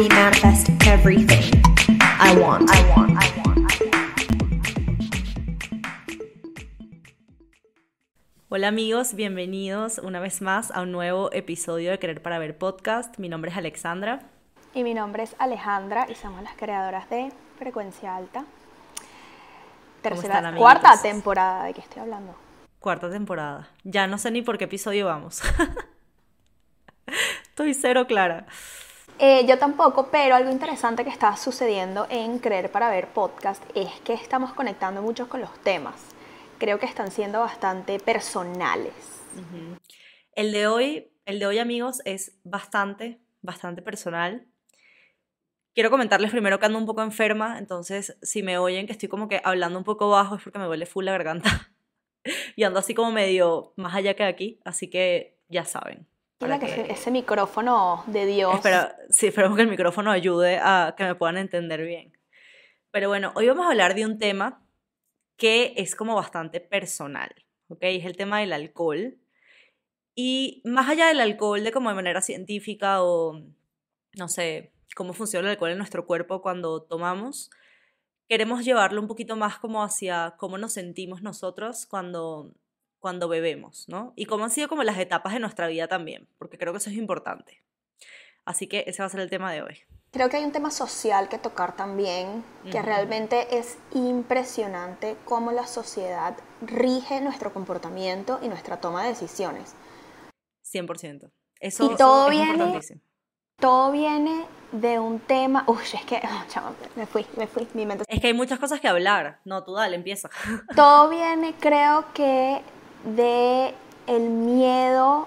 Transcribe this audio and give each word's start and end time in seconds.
Me 0.00 0.08
manifest 0.08 0.70
everything 0.86 1.60
I 2.00 2.34
want. 2.40 2.70
I 2.72 2.80
want. 2.96 3.10
I 3.22 3.28
want. 3.44 3.70
Hola 8.48 8.68
amigos, 8.68 9.12
bienvenidos 9.12 9.98
una 9.98 10.18
vez 10.18 10.40
más 10.40 10.70
a 10.70 10.80
un 10.80 10.92
nuevo 10.92 11.30
episodio 11.34 11.90
de 11.90 11.98
Querer 11.98 12.22
para 12.22 12.38
Ver 12.38 12.56
podcast. 12.56 13.18
Mi 13.18 13.28
nombre 13.28 13.50
es 13.50 13.58
Alexandra. 13.58 14.20
Y 14.72 14.84
mi 14.84 14.94
nombre 14.94 15.24
es 15.24 15.36
Alejandra 15.38 16.06
y 16.08 16.14
somos 16.14 16.42
las 16.42 16.54
creadoras 16.54 17.10
de 17.10 17.30
Frecuencia 17.58 18.16
Alta. 18.16 18.46
Tercera, 20.00 20.36
están, 20.36 20.56
cuarta 20.56 21.02
temporada 21.02 21.64
de 21.64 21.74
que 21.74 21.82
estoy 21.82 22.00
hablando. 22.00 22.34
Cuarta 22.78 23.10
temporada. 23.10 23.68
Ya 23.84 24.06
no 24.06 24.16
sé 24.16 24.30
ni 24.30 24.40
por 24.40 24.56
qué 24.56 24.64
episodio 24.64 25.04
vamos. 25.04 25.42
Estoy 27.50 27.74
cero 27.74 28.06
clara. 28.06 28.46
Eh, 29.22 29.44
yo 29.46 29.58
tampoco, 29.58 30.08
pero 30.10 30.34
algo 30.34 30.50
interesante 30.50 31.04
que 31.04 31.10
está 31.10 31.36
sucediendo 31.36 32.06
en 32.08 32.38
Creer 32.38 32.72
para 32.72 32.88
Ver 32.88 33.08
podcast 33.08 33.62
es 33.74 33.90
que 34.00 34.14
estamos 34.14 34.54
conectando 34.54 35.02
mucho 35.02 35.28
con 35.28 35.42
los 35.42 35.52
temas. 35.62 35.94
Creo 36.56 36.78
que 36.78 36.86
están 36.86 37.10
siendo 37.10 37.40
bastante 37.40 38.00
personales. 38.00 38.94
El 40.32 40.52
de 40.52 40.66
hoy, 40.66 41.12
el 41.26 41.38
de 41.38 41.46
hoy 41.46 41.58
amigos, 41.58 42.00
es 42.06 42.38
bastante, 42.44 43.20
bastante 43.42 43.82
personal. 43.82 44.46
Quiero 45.74 45.90
comentarles 45.90 46.30
primero 46.30 46.58
que 46.58 46.64
ando 46.64 46.78
un 46.78 46.86
poco 46.86 47.02
enferma, 47.02 47.58
entonces 47.58 48.16
si 48.22 48.42
me 48.42 48.56
oyen 48.56 48.86
que 48.86 48.92
estoy 48.92 49.10
como 49.10 49.28
que 49.28 49.42
hablando 49.44 49.78
un 49.78 49.84
poco 49.84 50.08
bajo 50.08 50.36
es 50.36 50.42
porque 50.42 50.58
me 50.58 50.64
duele 50.64 50.86
full 50.86 51.04
la 51.04 51.12
garganta. 51.12 51.70
y 52.56 52.62
ando 52.62 52.78
así 52.78 52.94
como 52.94 53.12
medio 53.12 53.74
más 53.76 53.94
allá 53.94 54.14
que 54.14 54.24
aquí, 54.24 54.60
así 54.64 54.88
que 54.88 55.36
ya 55.50 55.66
saben. 55.66 56.08
Para 56.40 56.58
que 56.58 56.66
que- 56.66 56.80
ese, 56.82 56.92
ese 56.92 57.10
micrófono 57.10 58.02
de 58.06 58.26
Dios. 58.26 58.54
Espera, 58.54 58.96
sí, 59.10 59.26
esperemos 59.28 59.56
que 59.56 59.62
el 59.62 59.68
micrófono 59.68 60.10
ayude 60.10 60.58
a 60.58 60.94
que 60.96 61.04
me 61.04 61.14
puedan 61.14 61.36
entender 61.36 61.84
bien. 61.84 62.16
Pero 62.90 63.08
bueno, 63.08 63.32
hoy 63.36 63.46
vamos 63.46 63.66
a 63.66 63.70
hablar 63.70 63.94
de 63.94 64.04
un 64.06 64.18
tema 64.18 64.66
que 65.36 65.74
es 65.76 65.94
como 65.94 66.14
bastante 66.14 66.60
personal, 66.60 67.30
¿ok? 67.68 67.78
Es 67.82 68.04
el 68.04 68.16
tema 68.16 68.40
del 68.40 68.52
alcohol. 68.52 69.18
Y 70.14 70.60
más 70.64 70.88
allá 70.88 71.06
del 71.06 71.20
alcohol, 71.20 71.62
de 71.62 71.72
como 71.72 71.88
de 71.90 71.94
manera 71.94 72.20
científica 72.20 73.02
o, 73.02 73.40
no 74.16 74.28
sé, 74.28 74.72
cómo 74.96 75.12
funciona 75.12 75.46
el 75.48 75.52
alcohol 75.52 75.70
en 75.70 75.78
nuestro 75.78 76.04
cuerpo 76.04 76.42
cuando 76.42 76.82
tomamos, 76.82 77.50
queremos 78.28 78.64
llevarlo 78.64 79.00
un 79.00 79.08
poquito 79.08 79.36
más 79.36 79.58
como 79.58 79.82
hacia 79.82 80.34
cómo 80.36 80.58
nos 80.58 80.72
sentimos 80.72 81.22
nosotros 81.22 81.86
cuando, 81.86 82.52
cuando 83.00 83.28
bebemos, 83.28 83.88
¿no? 83.88 84.12
Y 84.14 84.26
cómo 84.26 84.44
han 84.44 84.50
sido 84.50 84.68
como 84.68 84.82
las 84.84 84.98
etapas 84.98 85.32
de 85.32 85.40
nuestra 85.40 85.66
vida 85.66 85.88
también, 85.88 86.28
porque 86.38 86.58
creo 86.58 86.72
que 86.72 86.78
eso 86.78 86.90
es 86.90 86.96
importante. 86.96 87.62
Así 88.44 88.66
que 88.68 88.84
ese 88.86 89.02
va 89.02 89.06
a 89.06 89.10
ser 89.10 89.20
el 89.20 89.30
tema 89.30 89.52
de 89.52 89.62
hoy. 89.62 89.78
Creo 90.12 90.28
que 90.28 90.36
hay 90.38 90.44
un 90.44 90.52
tema 90.52 90.70
social 90.70 91.28
que 91.28 91.38
tocar 91.38 91.76
también, 91.76 92.42
que 92.70 92.78
Ujú. 92.78 92.86
realmente 92.86 93.58
es 93.58 93.78
impresionante 93.94 95.16
cómo 95.24 95.52
la 95.52 95.66
sociedad 95.66 96.36
rige 96.60 97.20
nuestro 97.20 97.52
comportamiento 97.52 98.38
y 98.42 98.48
nuestra 98.48 98.80
toma 98.80 99.02
de 99.02 99.10
decisiones. 99.10 99.74
100%. 100.64 101.30
Eso, 101.60 101.92
Y 101.92 101.96
todo 101.96 102.24
es 102.26 102.30
viene- 102.30 102.50
importantísimo. 102.52 103.00
Todo 103.58 103.92
viene 103.92 104.46
de 104.72 104.98
un 104.98 105.20
tema... 105.20 105.64
Uy, 105.66 105.82
es 105.92 106.04
que... 106.06 106.20
chama, 106.48 106.74
me 106.96 107.06
fui, 107.06 107.26
me 107.36 107.46
fui, 107.46 107.68
mi 107.74 107.84
mente... 107.86 108.04
Es 108.08 108.20
que 108.20 108.28
hay 108.28 108.34
muchas 108.34 108.58
cosas 108.58 108.80
que 108.80 108.88
hablar. 108.88 109.40
No, 109.44 109.62
tú 109.64 109.74
dale, 109.74 109.96
empieza. 109.96 110.30
Todo 110.74 111.10
viene, 111.10 111.54
creo 111.60 112.06
que, 112.14 112.62
de 113.04 113.74
el 114.06 114.22
miedo 114.30 115.26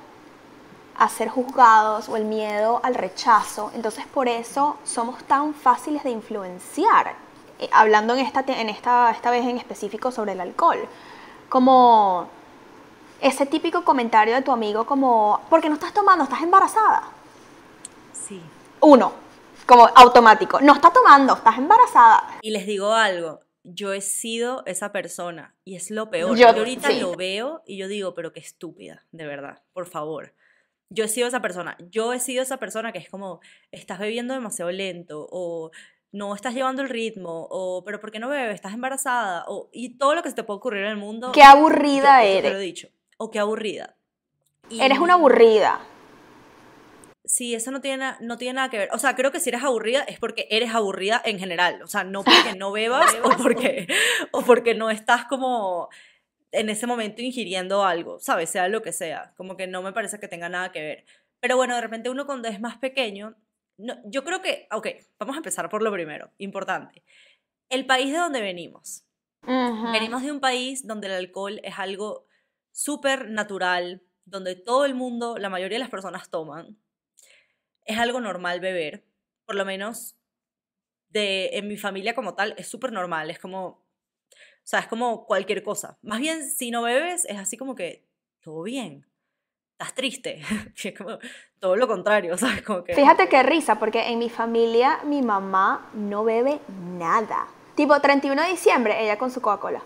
a 0.97 1.09
ser 1.09 1.29
juzgados 1.29 2.09
o 2.09 2.17
el 2.17 2.25
miedo 2.25 2.79
al 2.83 2.95
rechazo. 2.95 3.71
Entonces, 3.75 4.05
por 4.07 4.27
eso 4.27 4.77
somos 4.83 5.23
tan 5.23 5.53
fáciles 5.53 6.03
de 6.03 6.11
influenciar. 6.11 7.15
Eh, 7.59 7.69
hablando 7.71 8.13
en 8.13 8.19
esta, 8.19 8.43
en 8.47 8.69
esta, 8.69 9.11
esta 9.11 9.31
vez 9.31 9.45
en 9.45 9.57
específico 9.57 10.11
sobre 10.11 10.33
el 10.33 10.41
alcohol. 10.41 10.79
Como 11.49 12.27
ese 13.21 13.45
típico 13.45 13.83
comentario 13.83 14.35
de 14.35 14.41
tu 14.41 14.51
amigo 14.51 14.85
como, 14.85 15.41
¿por 15.49 15.61
qué 15.61 15.69
no 15.69 15.75
estás 15.75 15.93
tomando? 15.93 16.25
¿Estás 16.25 16.41
embarazada? 16.41 17.03
Sí. 18.11 18.41
Uno, 18.81 19.13
como 19.65 19.87
automático. 19.95 20.59
No 20.61 20.73
está 20.73 20.89
tomando, 20.91 21.33
estás 21.33 21.57
embarazada. 21.57 22.23
Y 22.41 22.51
les 22.51 22.65
digo 22.65 22.91
algo. 22.91 23.42
Yo 23.63 23.93
he 23.93 24.01
sido 24.01 24.63
esa 24.65 24.91
persona 24.91 25.55
y 25.63 25.75
es 25.75 25.89
lo 25.89 26.09
peor. 26.09 26.37
Yo- 26.37 26.51
Yo, 26.53 26.57
ahorita 26.59 26.89
sí. 26.89 26.99
lo 26.99 27.15
veo 27.15 27.63
y 27.65 27.77
yo 27.77 27.87
digo, 27.87 28.13
pero 28.13 28.33
qué 28.33 28.39
estúpida, 28.41 29.05
de 29.11 29.25
verdad, 29.25 29.61
por 29.73 29.87
favor. 29.87 30.33
Yo 30.89 31.05
he 31.05 31.07
sido 31.07 31.27
esa 31.27 31.41
persona. 31.41 31.77
Yo 31.89 32.13
he 32.13 32.19
sido 32.19 32.43
esa 32.43 32.57
persona 32.57 32.91
que 32.91 32.99
es 32.99 33.09
como, 33.09 33.39
estás 33.71 33.99
bebiendo 33.99 34.33
demasiado 34.33 34.69
lento 34.71 35.27
o 35.31 35.71
no 36.11 36.35
estás 36.35 36.53
llevando 36.53 36.81
el 36.83 36.89
ritmo 36.89 37.47
o, 37.49 37.83
pero 37.83 37.99
¿por 37.99 38.11
qué 38.11 38.19
no 38.19 38.29
bebes? 38.29 38.53
Estás 38.53 38.73
embarazada 38.73 39.45
o, 39.47 39.69
y 39.71 39.97
todo 39.97 40.13
lo 40.13 40.21
que 40.21 40.29
se 40.29 40.35
te 40.35 40.43
puede 40.43 40.57
ocurrir 40.57 40.83
en 40.83 40.89
el 40.91 40.97
mundo. 40.97 41.31
Qué 41.31 41.41
aburrida 41.41 42.23
yo- 42.23 42.29
yo 42.35 42.35
Te 42.35 42.41
lo 42.41 42.47
he 42.47 42.51
eres. 42.51 42.61
dicho. 42.61 42.89
O 43.17 43.31
qué 43.31 43.39
aburrida. 43.39 43.95
Y- 44.69 44.81
Eres 44.81 44.99
una 44.99 45.13
aburrida. 45.15 45.79
Sí, 47.25 47.55
eso 47.55 47.71
no 47.71 47.79
tiene, 47.79 48.13
no 48.19 48.37
tiene 48.37 48.55
nada 48.55 48.69
que 48.69 48.77
ver. 48.77 48.89
O 48.91 48.99
sea, 48.99 49.15
creo 49.15 49.31
que 49.31 49.39
si 49.39 49.49
eres 49.49 49.63
aburrida 49.63 50.01
es 50.03 50.19
porque 50.19 50.47
eres 50.49 50.75
aburrida 50.75 51.21
en 51.23 51.39
general. 51.39 51.81
O 51.81 51.87
sea, 51.87 52.03
no 52.03 52.23
porque 52.23 52.55
no 52.57 52.71
bebas 52.71 53.15
o 53.23 53.29
porque, 53.41 53.87
o 54.31 54.41
porque 54.41 54.75
no 54.75 54.89
estás 54.89 55.25
como 55.25 55.89
en 56.51 56.69
ese 56.69 56.85
momento 56.85 57.21
ingiriendo 57.21 57.83
algo, 57.83 58.19
¿sabes? 58.19 58.49
Sea 58.49 58.67
lo 58.67 58.81
que 58.81 58.91
sea. 58.91 59.33
Como 59.37 59.57
que 59.57 59.67
no 59.67 59.81
me 59.81 59.93
parece 59.93 60.19
que 60.19 60.27
tenga 60.27 60.49
nada 60.49 60.71
que 60.71 60.81
ver. 60.81 61.05
Pero 61.39 61.55
bueno, 61.57 61.75
de 61.75 61.81
repente 61.81 62.09
uno 62.09 62.25
cuando 62.25 62.47
es 62.47 62.59
más 62.59 62.77
pequeño, 62.77 63.35
no, 63.77 63.95
yo 64.05 64.23
creo 64.23 64.41
que, 64.41 64.67
ok, 64.71 64.87
vamos 65.19 65.35
a 65.35 65.39
empezar 65.39 65.69
por 65.69 65.81
lo 65.81 65.91
primero, 65.91 66.31
importante. 66.37 67.03
El 67.69 67.85
país 67.85 68.11
de 68.11 68.19
donde 68.19 68.41
venimos. 68.41 69.05
Venimos 69.45 70.23
de 70.23 70.31
un 70.31 70.39
país 70.39 70.87
donde 70.87 71.07
el 71.07 71.13
alcohol 71.13 71.59
es 71.63 71.77
algo 71.77 72.27
súper 72.71 73.29
natural, 73.29 74.01
donde 74.23 74.55
todo 74.55 74.85
el 74.85 74.95
mundo, 74.95 75.37
la 75.37 75.49
mayoría 75.49 75.75
de 75.75 75.83
las 75.83 75.89
personas 75.89 76.29
toman. 76.29 76.77
Es 77.85 77.97
algo 77.97 78.19
normal 78.21 78.59
beber, 78.59 79.03
por 79.45 79.55
lo 79.55 79.65
menos 79.65 80.17
de, 81.09 81.51
en 81.53 81.67
mi 81.67 81.77
familia 81.77 82.15
como 82.15 82.33
tal, 82.35 82.55
es 82.57 82.67
súper 82.67 82.91
normal, 82.91 83.29
es 83.29 83.39
como, 83.39 83.65
o 83.65 83.85
sea, 84.63 84.79
es 84.79 84.87
como 84.87 85.25
cualquier 85.25 85.63
cosa. 85.63 85.97
Más 86.01 86.19
bien, 86.19 86.49
si 86.49 86.71
no 86.71 86.81
bebes, 86.81 87.25
es 87.25 87.37
así 87.37 87.57
como 87.57 87.75
que, 87.75 88.07
todo 88.41 88.63
bien, 88.63 89.05
estás 89.73 89.93
triste, 89.93 90.41
es 90.83 90.97
como 90.97 91.19
todo 91.59 91.75
lo 91.75 91.87
contrario, 91.87 92.37
¿sabes? 92.37 92.61
Como 92.63 92.83
que... 92.83 92.95
Fíjate 92.95 93.29
qué 93.29 93.43
risa, 93.43 93.79
porque 93.79 94.07
en 94.09 94.19
mi 94.19 94.29
familia 94.29 94.99
mi 95.03 95.21
mamá 95.21 95.89
no 95.93 96.23
bebe 96.23 96.59
nada. 96.97 97.47
Tipo 97.75 97.99
31 97.99 98.41
de 98.41 98.49
diciembre, 98.49 99.03
ella 99.03 99.17
con 99.17 99.31
su 99.31 99.41
Coca-Cola. 99.41 99.83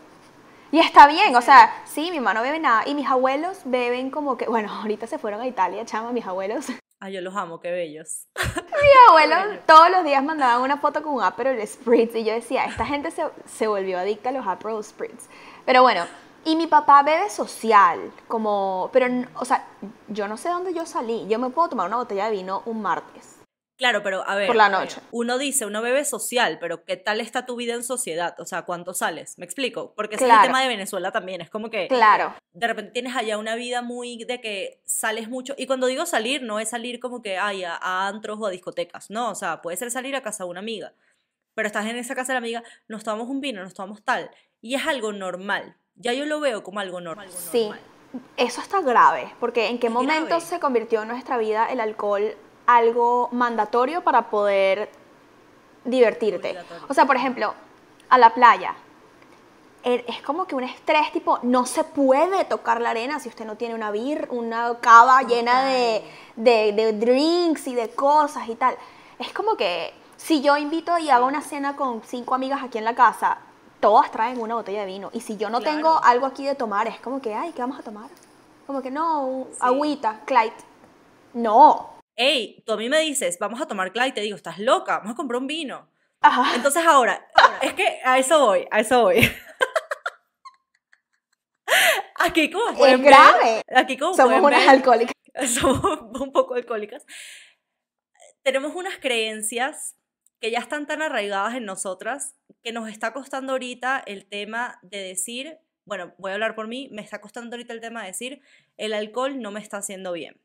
Y 0.71 0.79
está 0.79 1.07
bien, 1.07 1.33
o 1.35 1.41
sea, 1.41 1.71
sí, 1.85 2.11
mi 2.11 2.19
mamá 2.19 2.33
no 2.33 2.41
bebe 2.41 2.59
nada. 2.59 2.83
Y 2.85 2.93
mis 2.93 3.07
abuelos 3.07 3.61
beben 3.65 4.09
como 4.11 4.37
que, 4.37 4.47
bueno, 4.47 4.71
ahorita 4.81 5.07
se 5.07 5.17
fueron 5.17 5.41
a 5.41 5.47
Italia, 5.47 5.85
chama, 5.85 6.11
mis 6.11 6.25
abuelos. 6.25 6.67
Ay, 6.99 7.13
yo 7.13 7.21
los 7.21 7.35
amo, 7.35 7.59
qué 7.59 7.71
bellos. 7.71 8.27
Mis 8.35 9.09
abuelos 9.09 9.59
todos 9.67 9.91
los 9.91 10.03
días 10.03 10.23
mandaban 10.23 10.61
una 10.61 10.77
foto 10.77 11.03
con 11.03 11.13
un 11.13 11.23
Aperol 11.23 11.59
Spritz. 11.65 12.15
Y 12.15 12.23
yo 12.23 12.33
decía, 12.33 12.65
esta 12.65 12.85
gente 12.85 13.11
se, 13.11 13.23
se 13.45 13.67
volvió 13.67 13.99
adicta 13.99 14.29
a 14.29 14.31
los 14.31 14.47
Aperol 14.47 14.83
Spritz. 14.83 15.29
Pero 15.65 15.83
bueno, 15.83 16.05
y 16.43 16.55
mi 16.55 16.65
papá 16.65 17.03
bebe 17.03 17.29
social, 17.29 18.11
como, 18.27 18.89
pero, 18.93 19.07
o 19.35 19.45
sea, 19.45 19.67
yo 20.07 20.27
no 20.27 20.37
sé 20.37 20.49
dónde 20.49 20.73
yo 20.73 20.85
salí. 20.85 21.27
Yo 21.27 21.37
me 21.37 21.49
puedo 21.49 21.69
tomar 21.69 21.87
una 21.87 21.97
botella 21.97 22.25
de 22.25 22.31
vino 22.31 22.63
un 22.65 22.81
martes. 22.81 23.36
Claro, 23.77 24.01
pero 24.01 24.27
a 24.27 24.35
ver. 24.35 24.47
Por 24.47 24.55
la 24.55 24.69
noche. 24.69 24.99
Uno 25.11 25.37
dice, 25.37 25.65
uno 25.67 25.81
bebe 25.83 26.03
social, 26.03 26.57
pero 26.59 26.83
¿qué 26.83 26.97
tal 26.97 27.21
está 27.21 27.45
tu 27.45 27.55
vida 27.55 27.75
en 27.75 27.83
sociedad? 27.83 28.35
O 28.39 28.45
sea, 28.45 28.63
¿cuánto 28.63 28.93
sales? 28.95 29.37
¿Me 29.37 29.45
explico? 29.45 29.93
Porque 29.95 30.15
ese 30.15 30.23
es 30.25 30.27
Claro. 30.29 30.41
el 30.41 30.47
tema 30.47 30.61
de 30.63 30.67
Venezuela 30.67 31.11
también. 31.11 31.41
Es 31.41 31.49
como 31.51 31.69
que 31.69 31.87
Claro. 31.87 32.33
de 32.53 32.67
repente 32.67 32.91
tienes 32.91 33.15
allá 33.15 33.37
una 33.37 33.55
vida 33.55 33.83
muy 33.83 34.23
de 34.25 34.41
que 34.41 34.81
sales 34.85 35.29
mucho. 35.29 35.53
Y 35.57 35.67
cuando 35.67 35.85
digo 35.87 36.07
salir, 36.07 36.41
no 36.41 36.59
es 36.59 36.69
salir 36.69 36.99
como 36.99 37.21
que 37.21 37.37
ay, 37.37 37.63
a, 37.65 37.75
a 37.75 38.07
antros 38.07 38.39
o 38.41 38.47
a 38.47 38.49
discotecas. 38.49 39.11
No, 39.11 39.29
o 39.29 39.35
sea, 39.35 39.61
puede 39.61 39.77
ser 39.77 39.91
salir 39.91 40.15
a 40.15 40.23
casa 40.23 40.43
de 40.43 40.49
una 40.49 40.59
amiga. 40.59 40.93
Pero 41.53 41.67
estás 41.67 41.85
en 41.85 41.97
esa 41.97 42.15
casa 42.15 42.33
de 42.33 42.35
la 42.35 42.39
amiga, 42.45 42.63
nos 42.87 43.03
tomamos 43.03 43.27
un 43.29 43.41
vino, 43.41 43.61
nos 43.63 43.73
tomamos 43.75 44.03
tal. 44.03 44.31
Y 44.59 44.73
es 44.75 44.87
algo 44.87 45.13
normal. 45.13 45.75
Ya 45.95 46.13
yo 46.13 46.25
lo 46.25 46.39
veo 46.39 46.63
como 46.63 46.79
algo 46.79 46.99
normal. 47.01 47.29
Sí, 47.31 47.69
eso 48.37 48.61
está 48.61 48.81
grave, 48.81 49.31
porque 49.39 49.67
en 49.67 49.79
qué 49.79 49.87
Es 49.87 49.93
momento 49.93 50.25
grave. 50.25 50.41
se 50.41 50.59
convirtió 50.59 51.01
en 51.03 51.09
nuestra 51.09 51.37
vida 51.37 51.67
el 51.71 51.79
alcohol 51.79 52.35
algo 52.67 53.29
mandatorio 53.31 54.01
para 54.03 54.29
poder 54.29 54.89
divertirte. 55.83 56.57
O 56.89 56.93
sea, 56.93 57.05
por 57.05 57.15
ejemplo, 57.15 57.53
a 58.09 58.17
la 58.17 58.33
playa. 58.33 58.75
Er- 59.83 60.03
Es 60.07 60.21
como 60.21 60.45
que 60.45 60.55
un 60.55 60.63
estrés 60.63 61.11
tipo, 61.13 61.39
no 61.43 61.65
se 61.65 61.83
puede 61.83 62.43
tocar 62.45 62.81
la 62.81 62.89
arena 62.89 63.19
si 63.19 63.29
usted 63.29 63.45
no 63.45 63.55
tiene 63.55 63.73
una 63.75 63.89
bir, 63.91 64.27
una 64.31 64.75
cava 64.81 65.21
llena 65.23 65.63
de, 65.65 66.03
de, 66.35 66.73
de 66.73 66.93
drinks 66.93 67.67
y 67.67 67.75
de 67.75 67.89
cosas 67.89 68.49
y 68.49 68.55
tal. 68.55 68.75
Es 69.17 69.31
como 69.33 69.55
que 69.55 69.93
si 70.17 70.41
yo 70.41 70.57
invito 70.57 70.97
y 70.97 71.09
hago 71.09 71.25
una 71.25 71.41
cena 71.41 71.75
con 71.75 72.01
cinco 72.03 72.35
amigas 72.35 72.61
aquí 72.63 72.77
en 72.79 72.85
la 72.85 72.95
casa, 72.95 73.37
todas 73.79 74.11
traen 74.11 74.41
una 74.41 74.55
botella 74.55 74.81
de 74.81 74.87
vino. 74.87 75.09
Y 75.13 75.21
si 75.21 75.37
yo 75.37 75.49
no 75.49 75.59
Claro. 75.61 75.75
tengo 75.77 76.03
algo 76.03 76.25
aquí 76.25 76.43
de 76.45 76.55
tomar, 76.55 76.87
es 76.87 76.99
como 76.99 77.21
que, 77.21 77.33
ay, 77.33 77.53
¿qué 77.53 77.61
vamos 77.61 77.79
a 77.79 77.83
tomar? 77.83 78.09
Como 78.65 78.81
que 78.81 78.91
no, 78.91 79.21
un- 79.25 79.47
agüita, 79.61 80.19
Clyde. 80.25 80.53
No. 81.33 81.96
Hey, 82.17 82.61
tú 82.65 82.73
a 82.73 82.77
mí 82.77 82.89
me 82.89 82.99
dices, 82.99 83.37
vamos 83.39 83.61
a 83.61 83.67
tomar 83.67 83.91
clay, 83.93 84.09
y 84.09 84.13
te 84.13 84.21
digo, 84.21 84.35
estás 84.35 84.59
loca, 84.59 84.97
vamos 84.97 85.13
a 85.13 85.15
comprar 85.15 85.39
un 85.39 85.47
vino. 85.47 85.89
Ajá. 86.19 86.55
Entonces 86.55 86.83
ahora, 86.85 87.25
es 87.61 87.73
que 87.73 87.99
a 88.03 88.17
eso 88.19 88.43
voy, 88.45 88.67
a 88.71 88.79
eso 88.81 89.03
voy. 89.03 89.17
Aquí 92.19 92.49
como 92.49 92.69
Es 92.71 92.77
pueden 92.77 93.01
ver- 93.01 93.11
grave. 93.13 93.61
aquí 93.75 93.97
como 93.97 94.13
Somos 94.15 94.41
unas 94.41 94.61
ver, 94.61 94.69
alcohólicas. 94.69 95.13
somos 95.53 95.99
un 96.19 96.31
poco 96.31 96.55
alcohólicas. 96.55 97.05
Tenemos 98.43 98.73
unas 98.75 98.97
creencias 98.97 99.95
que 100.39 100.49
ya 100.51 100.59
están 100.59 100.87
tan 100.87 101.01
arraigadas 101.01 101.55
en 101.55 101.65
nosotras 101.65 102.35
que 102.63 102.71
nos 102.71 102.89
está 102.89 103.13
costando 103.13 103.53
ahorita 103.53 104.01
el 104.05 104.25
tema 104.27 104.79
de 104.81 104.99
decir, 104.99 105.59
bueno, 105.85 106.13
voy 106.17 106.31
a 106.31 106.35
hablar 106.35 106.55
por 106.55 106.67
mí, 106.67 106.89
me 106.91 107.01
está 107.01 107.21
costando 107.21 107.55
ahorita 107.55 107.73
el 107.73 107.81
tema 107.81 108.01
de 108.01 108.07
decir, 108.07 108.41
el 108.77 108.93
alcohol 108.93 109.39
no 109.41 109.51
me 109.51 109.59
está 109.59 109.77
haciendo 109.77 110.11
bien. 110.13 110.39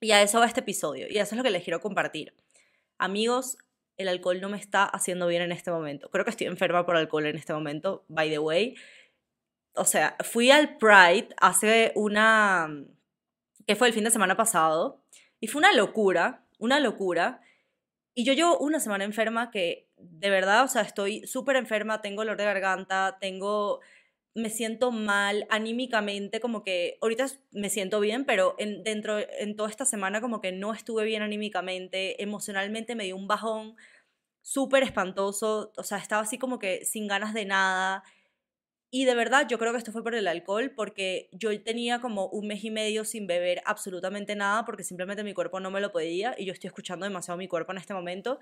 Y 0.00 0.12
a 0.12 0.22
eso 0.22 0.40
va 0.40 0.46
este 0.46 0.60
episodio, 0.60 1.06
y 1.08 1.18
eso 1.18 1.34
es 1.34 1.36
lo 1.36 1.42
que 1.42 1.50
les 1.50 1.62
quiero 1.62 1.80
compartir. 1.80 2.34
Amigos, 2.98 3.58
el 3.96 4.08
alcohol 4.08 4.40
no 4.40 4.48
me 4.48 4.56
está 4.56 4.84
haciendo 4.84 5.26
bien 5.26 5.42
en 5.42 5.52
este 5.52 5.70
momento. 5.70 6.10
Creo 6.10 6.24
que 6.24 6.30
estoy 6.30 6.46
enferma 6.46 6.86
por 6.86 6.96
alcohol 6.96 7.26
en 7.26 7.36
este 7.36 7.52
momento, 7.52 8.04
by 8.08 8.30
the 8.30 8.38
way. 8.38 8.74
O 9.74 9.84
sea, 9.84 10.16
fui 10.24 10.50
al 10.50 10.78
Pride 10.78 11.28
hace 11.38 11.92
una, 11.94 12.68
que 13.66 13.76
fue 13.76 13.88
el 13.88 13.94
fin 13.94 14.04
de 14.04 14.10
semana 14.10 14.36
pasado, 14.36 15.02
y 15.38 15.48
fue 15.48 15.60
una 15.60 15.72
locura, 15.74 16.46
una 16.58 16.80
locura. 16.80 17.42
Y 18.14 18.24
yo 18.24 18.32
llevo 18.32 18.58
una 18.58 18.80
semana 18.80 19.04
enferma 19.04 19.50
que 19.50 19.90
de 20.00 20.30
verdad, 20.30 20.64
o 20.64 20.68
sea, 20.68 20.82
estoy 20.82 21.26
súper 21.26 21.56
enferma, 21.56 22.00
tengo 22.00 22.22
dolor 22.22 22.36
de 22.36 22.44
garganta, 22.44 23.18
tengo, 23.20 23.80
me 24.34 24.50
siento 24.50 24.92
mal 24.92 25.46
anímicamente, 25.50 26.40
como 26.40 26.62
que 26.62 26.98
ahorita 27.02 27.26
me 27.52 27.68
siento 27.70 28.00
bien, 28.00 28.24
pero 28.24 28.54
en, 28.58 28.84
dentro, 28.84 29.18
en 29.18 29.56
toda 29.56 29.70
esta 29.70 29.84
semana 29.84 30.20
como 30.20 30.40
que 30.40 30.52
no 30.52 30.72
estuve 30.72 31.04
bien 31.04 31.22
anímicamente, 31.22 32.22
emocionalmente 32.22 32.94
me 32.94 33.04
dio 33.04 33.16
un 33.16 33.26
bajón 33.26 33.76
súper 34.42 34.82
espantoso, 34.82 35.72
o 35.76 35.82
sea, 35.82 35.98
estaba 35.98 36.22
así 36.22 36.38
como 36.38 36.58
que 36.58 36.84
sin 36.84 37.08
ganas 37.08 37.34
de 37.34 37.44
nada. 37.44 38.04
Y 38.92 39.04
de 39.04 39.14
verdad, 39.14 39.46
yo 39.48 39.58
creo 39.58 39.72
que 39.72 39.78
esto 39.78 39.92
fue 39.92 40.02
por 40.02 40.14
el 40.16 40.26
alcohol, 40.26 40.72
porque 40.74 41.28
yo 41.32 41.62
tenía 41.62 42.00
como 42.00 42.26
un 42.28 42.48
mes 42.48 42.64
y 42.64 42.70
medio 42.70 43.04
sin 43.04 43.26
beber 43.26 43.62
absolutamente 43.64 44.34
nada, 44.36 44.64
porque 44.64 44.84
simplemente 44.84 45.24
mi 45.24 45.34
cuerpo 45.34 45.60
no 45.60 45.70
me 45.70 45.80
lo 45.80 45.92
pedía 45.92 46.34
y 46.38 46.46
yo 46.46 46.52
estoy 46.52 46.68
escuchando 46.68 47.04
demasiado 47.06 47.38
mi 47.38 47.48
cuerpo 47.48 47.72
en 47.72 47.78
este 47.78 47.94
momento. 47.94 48.40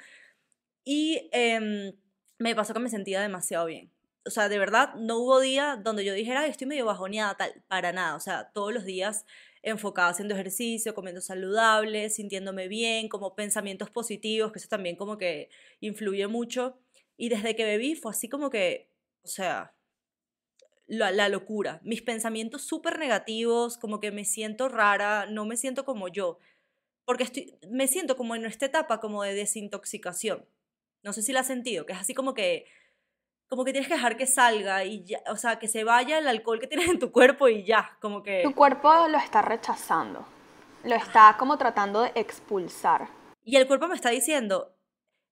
Y 0.84 1.28
em, 1.32 1.92
me 2.38 2.54
pasó 2.54 2.72
que 2.74 2.80
me 2.80 2.88
sentía 2.90 3.20
demasiado 3.20 3.66
bien. 3.66 3.92
O 4.26 4.30
sea, 4.30 4.48
de 4.48 4.58
verdad, 4.58 4.94
no 4.96 5.18
hubo 5.18 5.40
día 5.40 5.76
donde 5.82 6.04
yo 6.04 6.12
dijera, 6.14 6.40
"Ay, 6.42 6.50
estoy 6.50 6.66
medio 6.66 6.86
bajoneada, 6.86 7.36
tal, 7.36 7.64
para 7.68 7.92
nada. 7.92 8.14
O 8.16 8.20
sea, 8.20 8.50
todos 8.52 8.72
los 8.74 8.84
días 8.84 9.24
enfocada 9.62 10.08
haciendo 10.10 10.34
ejercicio, 10.34 10.94
comiendo 10.94 11.20
saludable, 11.20 12.10
sintiéndome 12.10 12.68
bien, 12.68 13.08
como 13.08 13.34
pensamientos 13.34 13.90
positivos, 13.90 14.52
que 14.52 14.58
eso 14.58 14.68
también 14.68 14.96
como 14.96 15.18
que 15.18 15.50
influye 15.80 16.26
mucho. 16.28 16.78
Y 17.16 17.28
desde 17.30 17.56
que 17.56 17.64
bebí 17.64 17.94
fue 17.96 18.12
así 18.12 18.28
como 18.28 18.50
que, 18.50 18.90
o 19.22 19.28
sea, 19.28 19.74
la, 20.86 21.10
la 21.12 21.28
locura. 21.28 21.80
Mis 21.84 22.02
pensamientos 22.02 22.62
súper 22.62 22.98
negativos, 22.98 23.78
como 23.78 24.00
que 24.00 24.10
me 24.10 24.24
siento 24.24 24.68
rara, 24.68 25.26
no 25.26 25.44
me 25.46 25.56
siento 25.56 25.84
como 25.84 26.08
yo. 26.08 26.38
Porque 27.04 27.24
estoy, 27.24 27.58
me 27.70 27.88
siento 27.88 28.16
como 28.16 28.34
en 28.36 28.44
esta 28.46 28.66
etapa 28.66 29.00
como 29.00 29.22
de 29.22 29.34
desintoxicación. 29.34 30.46
No 31.02 31.12
sé 31.12 31.22
si 31.22 31.32
la 31.32 31.40
has 31.40 31.46
sentido, 31.46 31.86
que 31.86 31.92
es 31.92 31.98
así 32.00 32.14
como 32.14 32.34
que, 32.34 32.66
como 33.48 33.64
que 33.64 33.72
tienes 33.72 33.88
que 33.88 33.94
dejar 33.94 34.16
que 34.16 34.26
salga 34.26 34.84
y 34.84 35.04
ya, 35.04 35.22
o 35.30 35.36
sea, 35.36 35.58
que 35.58 35.68
se 35.68 35.82
vaya 35.82 36.18
el 36.18 36.28
alcohol 36.28 36.60
que 36.60 36.66
tienes 36.66 36.88
en 36.88 36.98
tu 36.98 37.10
cuerpo 37.10 37.48
y 37.48 37.64
ya, 37.64 37.96
como 38.00 38.22
que... 38.22 38.42
Tu 38.42 38.54
cuerpo 38.54 39.08
lo 39.08 39.18
está 39.18 39.42
rechazando. 39.42 40.26
Lo 40.84 40.94
está 40.94 41.36
como 41.38 41.56
tratando 41.56 42.02
de 42.02 42.12
expulsar. 42.14 43.08
Y 43.42 43.56
el 43.56 43.66
cuerpo 43.66 43.88
me 43.88 43.94
está 43.94 44.10
diciendo, 44.10 44.76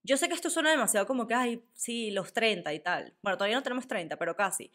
yo 0.03 0.17
sé 0.17 0.29
que 0.29 0.35
esto 0.35 0.49
suena 0.49 0.71
demasiado 0.71 1.07
como 1.07 1.27
que, 1.27 1.35
ay, 1.35 1.65
sí, 1.75 2.11
los 2.11 2.33
30 2.33 2.73
y 2.73 2.81
tal. 2.81 3.15
Bueno, 3.23 3.37
todavía 3.37 3.57
no 3.57 3.63
tenemos 3.63 3.87
30, 3.87 4.17
pero 4.17 4.35
casi. 4.35 4.73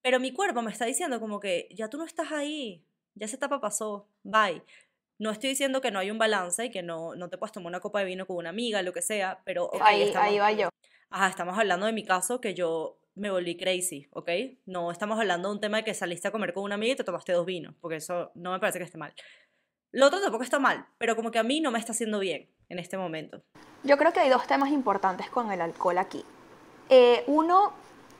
Pero 0.00 0.18
mi 0.18 0.32
cuerpo 0.32 0.62
me 0.62 0.70
está 0.70 0.86
diciendo 0.86 1.20
como 1.20 1.40
que, 1.40 1.68
ya 1.72 1.88
tú 1.88 1.98
no 1.98 2.04
estás 2.04 2.32
ahí, 2.32 2.86
ya 3.14 3.26
esa 3.26 3.36
etapa 3.36 3.60
pasó, 3.60 4.08
bye. 4.22 4.62
No 5.22 5.30
estoy 5.30 5.50
diciendo 5.50 5.80
que 5.80 5.92
no 5.92 6.00
hay 6.00 6.10
un 6.10 6.18
balance 6.18 6.64
y 6.64 6.70
que 6.72 6.82
no, 6.82 7.14
no 7.14 7.28
te 7.28 7.38
puedes 7.38 7.52
tomar 7.52 7.68
una 7.68 7.78
copa 7.78 8.00
de 8.00 8.06
vino 8.06 8.26
con 8.26 8.38
una 8.38 8.48
amiga, 8.48 8.82
lo 8.82 8.92
que 8.92 9.02
sea, 9.02 9.40
pero 9.44 9.66
ok, 9.66 9.80
ahí, 9.80 10.02
estamos- 10.02 10.28
ahí 10.28 10.38
va 10.40 10.50
yo. 10.50 10.68
Ajá, 11.10 11.28
estamos 11.28 11.56
hablando 11.56 11.86
de 11.86 11.92
mi 11.92 12.04
caso 12.04 12.40
que 12.40 12.54
yo 12.54 12.98
me 13.14 13.30
volví 13.30 13.56
crazy, 13.56 14.08
¿ok? 14.10 14.28
No 14.66 14.90
estamos 14.90 15.20
hablando 15.20 15.48
de 15.48 15.54
un 15.54 15.60
tema 15.60 15.76
de 15.76 15.84
que 15.84 15.94
saliste 15.94 16.26
a 16.26 16.32
comer 16.32 16.52
con 16.52 16.64
una 16.64 16.74
amiga 16.74 16.94
y 16.94 16.96
te 16.96 17.04
tomaste 17.04 17.30
dos 17.34 17.46
vinos, 17.46 17.72
porque 17.80 17.98
eso 17.98 18.32
no 18.34 18.50
me 18.50 18.58
parece 18.58 18.80
que 18.80 18.84
esté 18.84 18.98
mal. 18.98 19.14
Lo 19.92 20.06
otro 20.06 20.20
tampoco 20.20 20.42
está 20.42 20.58
mal, 20.58 20.86
pero 20.98 21.14
como 21.14 21.30
que 21.30 21.38
a 21.38 21.44
mí 21.44 21.60
no 21.60 21.70
me 21.70 21.78
está 21.78 21.92
haciendo 21.92 22.18
bien 22.18 22.48
en 22.68 22.80
este 22.80 22.98
momento. 22.98 23.42
Yo 23.84 23.96
creo 23.98 24.12
que 24.12 24.18
hay 24.18 24.28
dos 24.28 24.48
temas 24.48 24.70
importantes 24.70 25.30
con 25.30 25.52
el 25.52 25.60
alcohol 25.60 25.98
aquí. 25.98 26.24
Eh, 26.88 27.22
uno, 27.28 27.72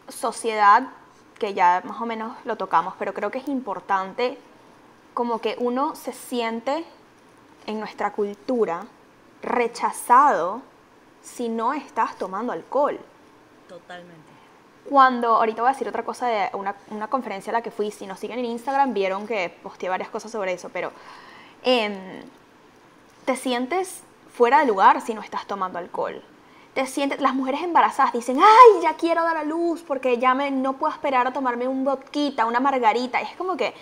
sociedad, 0.08 0.88
que 1.40 1.52
ya 1.52 1.82
más 1.84 2.00
o 2.00 2.06
menos 2.06 2.36
lo 2.44 2.54
tocamos, 2.54 2.94
pero 2.96 3.12
creo 3.12 3.32
que 3.32 3.38
es 3.38 3.48
importante 3.48 4.38
como 5.14 5.40
que 5.40 5.56
uno 5.58 5.94
se 5.94 6.12
siente 6.12 6.84
en 7.66 7.80
nuestra 7.80 8.12
cultura 8.12 8.86
rechazado 9.42 10.62
si 11.22 11.48
no 11.48 11.72
estás 11.72 12.16
tomando 12.16 12.52
alcohol. 12.52 12.98
Totalmente. 13.68 14.32
Cuando, 14.88 15.28
ahorita 15.36 15.62
voy 15.62 15.68
a 15.68 15.72
decir 15.72 15.88
otra 15.88 16.04
cosa 16.04 16.26
de 16.26 16.50
una, 16.54 16.74
una 16.90 17.08
conferencia 17.08 17.50
a 17.50 17.54
la 17.54 17.62
que 17.62 17.70
fui, 17.70 17.90
si 17.90 18.06
nos 18.06 18.18
siguen 18.18 18.40
en 18.40 18.46
Instagram 18.46 18.92
vieron 18.92 19.26
que 19.26 19.56
posteé 19.62 19.88
varias 19.88 20.08
cosas 20.08 20.32
sobre 20.32 20.52
eso, 20.52 20.70
pero 20.70 20.92
em, 21.62 22.22
te 23.24 23.36
sientes 23.36 24.02
fuera 24.34 24.60
de 24.60 24.66
lugar 24.66 25.00
si 25.00 25.14
no 25.14 25.20
estás 25.20 25.46
tomando 25.46 25.78
alcohol. 25.78 26.22
Te 26.74 26.86
sientes, 26.86 27.20
las 27.20 27.34
mujeres 27.34 27.62
embarazadas 27.62 28.12
dicen, 28.12 28.38
ay, 28.40 28.82
ya 28.82 28.94
quiero 28.94 29.22
dar 29.22 29.36
a 29.36 29.44
luz 29.44 29.82
porque 29.86 30.18
ya 30.18 30.34
me, 30.34 30.50
no 30.50 30.72
puedo 30.72 30.92
esperar 30.92 31.26
a 31.26 31.32
tomarme 31.32 31.68
un 31.68 31.84
vodka, 31.84 32.46
una 32.46 32.60
margarita. 32.60 33.20
Y 33.20 33.26
es 33.26 33.36
como 33.36 33.56
que 33.56 33.74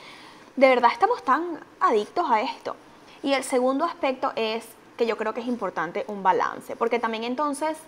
de 0.56 0.68
verdad 0.68 0.90
estamos 0.92 1.22
tan 1.24 1.60
adictos 1.80 2.30
a 2.30 2.40
esto. 2.42 2.76
Y 3.22 3.32
el 3.34 3.44
segundo 3.44 3.84
aspecto 3.84 4.32
es 4.36 4.66
que 4.96 5.06
yo 5.06 5.16
creo 5.16 5.34
que 5.34 5.40
es 5.40 5.46
importante 5.46 6.04
un 6.08 6.22
balance, 6.22 6.76
porque 6.76 6.98
también 6.98 7.24
entonces 7.24 7.78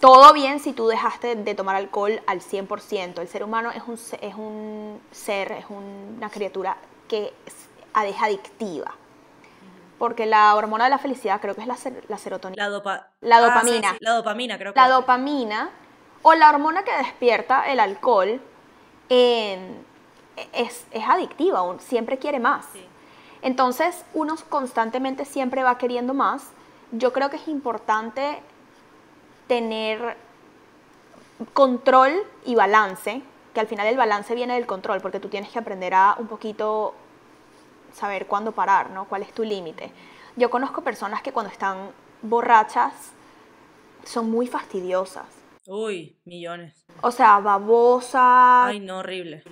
todo 0.00 0.32
bien 0.32 0.60
si 0.60 0.72
tú 0.72 0.88
dejaste 0.88 1.36
de 1.36 1.54
tomar 1.54 1.76
alcohol 1.76 2.22
al 2.26 2.40
100%. 2.40 3.20
El 3.22 3.28
ser 3.28 3.44
humano 3.44 3.70
es 3.70 3.82
un, 3.86 3.94
es 4.20 4.34
un 4.34 5.00
ser, 5.10 5.52
es 5.52 5.66
una 5.68 6.30
criatura 6.30 6.76
que 7.08 7.34
es, 7.46 7.54
es 8.06 8.22
adictiva. 8.22 8.94
Porque 9.98 10.24
la 10.24 10.54
hormona 10.56 10.84
de 10.84 10.90
la 10.90 10.98
felicidad 10.98 11.40
creo 11.40 11.54
que 11.54 11.60
es 11.60 11.66
la, 11.66 11.76
ser- 11.76 12.04
la 12.08 12.16
serotonina. 12.16 12.64
La, 12.64 12.70
dopa 12.70 13.12
La 13.20 13.36
Ah, 13.36 13.40
sí, 13.40 13.46
dopamina. 13.66 13.92
sí, 13.92 13.98
La 14.00 14.12
dopamina, 14.12 14.58
creo 14.58 14.72
que. 14.72 14.80
La 14.80 14.88
dopamina 14.88 15.70
o 16.22 16.34
la 16.34 16.48
hormona 16.50 16.82
que 16.84 16.96
despierta 16.96 17.70
el 17.70 17.80
alcohol 17.80 18.40
eh, 19.10 19.58
es, 20.52 20.86
es 20.90 21.04
adictiva, 21.06 21.62
uno 21.62 21.78
siempre 21.80 22.18
quiere 22.18 22.38
más. 22.38 22.66
Sí. 22.72 22.84
Entonces 23.42 24.04
uno 24.14 24.36
constantemente 24.48 25.24
siempre 25.24 25.62
va 25.62 25.78
queriendo 25.78 26.14
más. 26.14 26.50
Yo 26.92 27.12
creo 27.12 27.30
que 27.30 27.36
es 27.36 27.48
importante 27.48 28.40
tener 29.46 30.16
control 31.54 32.12
y 32.44 32.54
balance, 32.54 33.22
que 33.54 33.60
al 33.60 33.66
final 33.66 33.86
el 33.86 33.96
balance 33.96 34.34
viene 34.34 34.54
del 34.54 34.66
control, 34.66 35.00
porque 35.00 35.20
tú 35.20 35.28
tienes 35.28 35.50
que 35.50 35.58
aprender 35.58 35.94
a 35.94 36.16
un 36.18 36.26
poquito 36.26 36.94
saber 37.92 38.26
cuándo 38.26 38.52
parar, 38.52 38.90
¿no? 38.90 39.06
¿Cuál 39.06 39.22
es 39.22 39.32
tu 39.32 39.42
límite? 39.42 39.90
Yo 40.36 40.50
conozco 40.50 40.82
personas 40.82 41.22
que 41.22 41.32
cuando 41.32 41.50
están 41.50 41.90
borrachas 42.22 42.92
son 44.04 44.30
muy 44.30 44.46
fastidiosas. 44.46 45.26
Uy, 45.66 46.16
millones. 46.24 46.84
O 47.02 47.10
sea, 47.10 47.38
babosa, 47.40 48.66
Ay, 48.66 48.80
no, 48.80 48.98
horrible. 48.98 49.42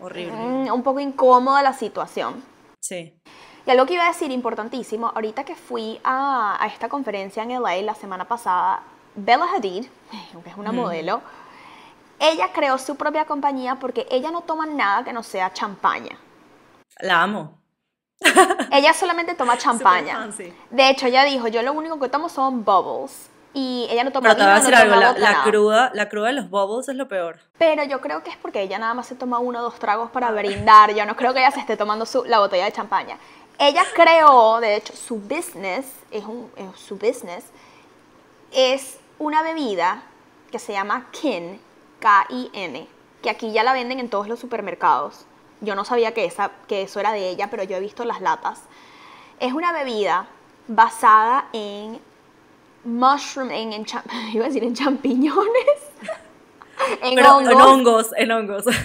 Horrible. 0.00 0.32
mm, 0.36 0.72
un 0.72 0.82
poco 0.82 1.00
incómoda 1.00 1.62
la 1.62 1.72
situación. 1.72 2.42
Sí. 2.80 3.18
Y 3.66 3.70
algo 3.70 3.86
que 3.86 3.94
iba 3.94 4.04
a 4.04 4.08
decir 4.08 4.30
importantísimo, 4.30 5.08
ahorita 5.14 5.44
que 5.44 5.56
fui 5.56 6.00
a, 6.04 6.62
a 6.62 6.66
esta 6.68 6.88
conferencia 6.88 7.42
en 7.42 7.50
LA 7.60 7.82
la 7.82 7.94
semana 7.94 8.24
pasada, 8.26 8.82
Bella 9.14 9.46
Hadid, 9.56 9.86
que 10.44 10.50
es 10.50 10.56
una 10.56 10.70
Ujú. 10.70 10.80
modelo, 10.82 11.20
ella 12.18 12.52
creó 12.52 12.78
su 12.78 12.96
propia 12.96 13.24
compañía 13.26 13.76
porque 13.76 14.06
ella 14.10 14.30
no 14.30 14.42
toma 14.42 14.66
nada 14.66 15.04
que 15.04 15.12
no 15.12 15.22
sea 15.22 15.52
champaña. 15.52 16.16
La 17.00 17.22
amo. 17.22 17.58
Ella 18.70 18.94
solamente 18.94 19.34
toma 19.34 19.58
champaña. 19.58 20.28
De 20.70 20.88
hecho, 20.90 21.06
ella 21.06 21.24
dijo, 21.24 21.48
yo 21.48 21.62
lo 21.62 21.72
único 21.72 21.98
que 21.98 22.08
tomo 22.08 22.28
son 22.28 22.64
bubbles. 22.64 23.28
Y 23.58 23.86
ella 23.88 24.04
no 24.04 24.10
toma 24.12 24.24
Pero 24.28 24.36
te 24.36 24.42
voy 24.42 24.52
a 24.52 24.54
decir 24.56 24.70
no 24.74 24.78
algo, 24.80 25.18
la, 25.18 25.42
cruda, 25.42 25.90
la 25.94 26.08
cruda 26.10 26.26
de 26.26 26.34
los 26.34 26.50
bubbles 26.50 26.90
es 26.90 26.94
lo 26.94 27.08
peor. 27.08 27.38
Pero 27.56 27.84
yo 27.84 28.02
creo 28.02 28.22
que 28.22 28.28
es 28.28 28.36
porque 28.36 28.60
ella 28.60 28.78
nada 28.78 28.92
más 28.92 29.06
se 29.06 29.14
toma 29.14 29.38
uno 29.38 29.60
o 29.60 29.62
dos 29.62 29.78
tragos 29.78 30.10
para 30.10 30.30
brindar. 30.30 30.92
Yo 30.94 31.06
no 31.06 31.16
creo 31.16 31.32
que 31.32 31.38
ella 31.40 31.50
se 31.50 31.60
esté 31.60 31.74
tomando 31.74 32.04
su- 32.04 32.26
la 32.26 32.38
botella 32.38 32.66
de 32.66 32.72
champaña. 32.72 33.16
Ella 33.58 33.82
creó, 33.94 34.60
de 34.60 34.76
hecho, 34.76 34.94
su 34.94 35.16
business, 35.20 35.86
es 36.10 36.22
un, 36.26 36.50
es 36.54 36.78
su 36.78 36.96
business, 36.96 37.46
es 38.52 38.98
una 39.18 39.42
bebida 39.42 40.02
que 40.52 40.58
se 40.58 40.74
llama 40.74 41.06
Kin, 41.10 41.58
K-I-N, 42.00 42.86
que 43.22 43.30
aquí 43.30 43.52
ya 43.52 43.62
la 43.64 43.72
venden 43.72 44.00
en 44.00 44.10
todos 44.10 44.28
los 44.28 44.38
supermercados. 44.38 45.24
Yo 45.62 45.74
no 45.74 45.86
sabía 45.86 46.12
que, 46.12 46.26
esa, 46.26 46.50
que 46.68 46.82
eso 46.82 47.00
era 47.00 47.12
de 47.12 47.30
ella, 47.30 47.48
pero 47.50 47.62
yo 47.62 47.78
he 47.78 47.80
visto 47.80 48.04
las 48.04 48.20
latas. 48.20 48.60
Es 49.40 49.54
una 49.54 49.72
bebida 49.72 50.26
basada 50.68 51.46
en 51.54 51.98
mushroom, 52.86 53.50
en, 53.50 53.72
en 53.72 53.86
iba 54.32 54.44
a 54.44 54.48
decir 54.48 54.64
en 54.64 54.74
champiñones, 54.74 55.80
en 57.02 57.14
Pero 57.14 57.36
hongos. 57.36 57.52
en 57.52 57.60
hongos, 57.60 58.10
en 58.16 58.32
hongos. 58.32 58.64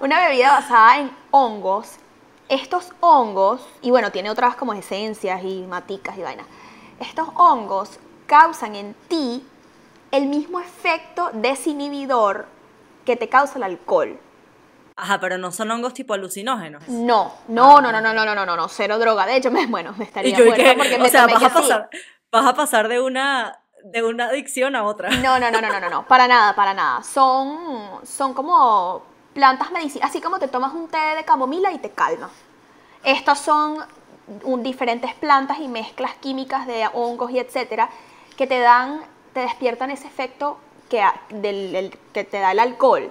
Una 0.00 0.26
bebida 0.26 0.52
basada 0.52 0.98
en 0.98 1.10
hongos. 1.30 1.96
Estos 2.48 2.92
hongos, 3.00 3.60
y 3.82 3.90
bueno, 3.90 4.10
tiene 4.10 4.30
otras 4.30 4.56
como 4.56 4.72
esencias 4.72 5.44
y 5.44 5.62
maticas 5.68 6.16
y 6.18 6.22
vainas. 6.22 6.46
Estos 6.98 7.28
hongos 7.36 8.00
causan 8.26 8.74
en 8.74 8.94
ti 9.08 9.46
el 10.10 10.26
mismo 10.26 10.58
efecto 10.58 11.30
desinhibidor 11.32 12.46
que 13.04 13.16
te 13.16 13.28
causa 13.28 13.58
el 13.58 13.62
alcohol. 13.64 14.18
Ajá, 15.00 15.18
pero 15.18 15.38
no 15.38 15.50
son 15.50 15.70
hongos 15.70 15.94
tipo 15.94 16.12
alucinógenos. 16.12 16.86
No, 16.88 17.32
no, 17.48 17.80
no, 17.80 17.90
no, 17.90 18.00
no, 18.00 18.12
no, 18.12 18.24
no, 18.24 18.34
no, 18.34 18.44
no, 18.46 18.56
no, 18.56 18.68
cero 18.68 18.98
droga. 18.98 19.24
De 19.26 19.36
hecho, 19.36 19.50
me, 19.50 19.66
bueno, 19.66 19.94
me 19.96 20.04
estaría 20.04 20.36
yo 20.38 20.44
muerta 20.44 20.74
porque 20.76 20.96
o 20.96 20.98
me 20.98 21.08
sea, 21.08 21.22
tomé 21.22 21.32
vas 21.34 21.44
a 21.44 21.48
sí. 21.48 21.54
pasar, 21.54 21.90
vas 22.30 22.46
a 22.46 22.54
pasar 22.54 22.88
de 22.88 23.00
una, 23.00 23.60
de 23.84 24.02
una 24.02 24.26
adicción 24.26 24.76
a 24.76 24.84
otra. 24.84 25.08
No, 25.08 25.38
no, 25.38 25.50
no, 25.50 25.60
no, 25.60 25.68
no, 25.70 25.80
no, 25.80 25.88
no, 25.90 26.06
para 26.06 26.28
nada, 26.28 26.54
para 26.54 26.74
nada. 26.74 27.02
Son, 27.02 28.04
son 28.04 28.34
como 28.34 29.02
plantas 29.32 29.70
medicinales, 29.70 30.10
así 30.10 30.20
como 30.20 30.38
te 30.38 30.48
tomas 30.48 30.74
un 30.74 30.88
té 30.88 30.98
de 31.16 31.24
camomila 31.24 31.72
y 31.72 31.78
te 31.78 31.90
calma. 31.90 32.28
Estos 33.02 33.38
son 33.38 33.78
un- 34.44 34.62
diferentes 34.62 35.14
plantas 35.14 35.58
y 35.60 35.68
mezclas 35.68 36.14
químicas 36.16 36.66
de 36.66 36.88
hongos 36.92 37.30
y 37.30 37.38
etcétera 37.38 37.88
que 38.36 38.46
te 38.46 38.58
dan, 38.60 39.00
te 39.32 39.40
despiertan 39.40 39.90
ese 39.90 40.06
efecto 40.06 40.58
que, 40.90 41.02
del, 41.30 41.74
el- 41.74 41.98
que 42.12 42.24
te 42.24 42.38
da 42.38 42.52
el 42.52 42.58
alcohol. 42.58 43.10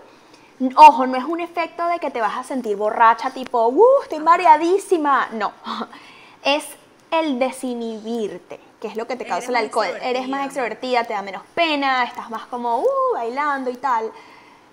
Ojo, 0.75 1.07
no 1.07 1.15
es 1.17 1.23
un 1.23 1.39
efecto 1.39 1.87
de 1.87 1.99
que 1.99 2.11
te 2.11 2.19
vas 2.21 2.37
a 2.37 2.43
sentir 2.43 2.75
borracha, 2.75 3.31
tipo, 3.31 3.67
¡uh, 3.67 4.01
estoy 4.03 4.19
mareadísima! 4.19 5.29
No, 5.31 5.53
es 6.43 6.65
el 7.11 7.39
desinhibirte, 7.39 8.59
que 8.81 8.87
es 8.87 8.95
lo 8.95 9.07
que 9.07 9.15
te 9.15 9.23
Eres 9.23 9.33
causa 9.33 9.47
el 9.47 9.53
más 9.53 9.63
alcohol. 9.63 9.87
Eres 10.01 10.27
más 10.27 10.45
extrovertida. 10.45 11.03
te 11.05 11.13
da 11.13 11.21
menos 11.21 11.43
pena, 11.55 12.03
estás 12.03 12.29
más 12.29 12.45
como, 12.47 12.79
¡uh, 12.79 12.85
bailando 13.13 13.69
y 13.69 13.75
tal. 13.77 14.11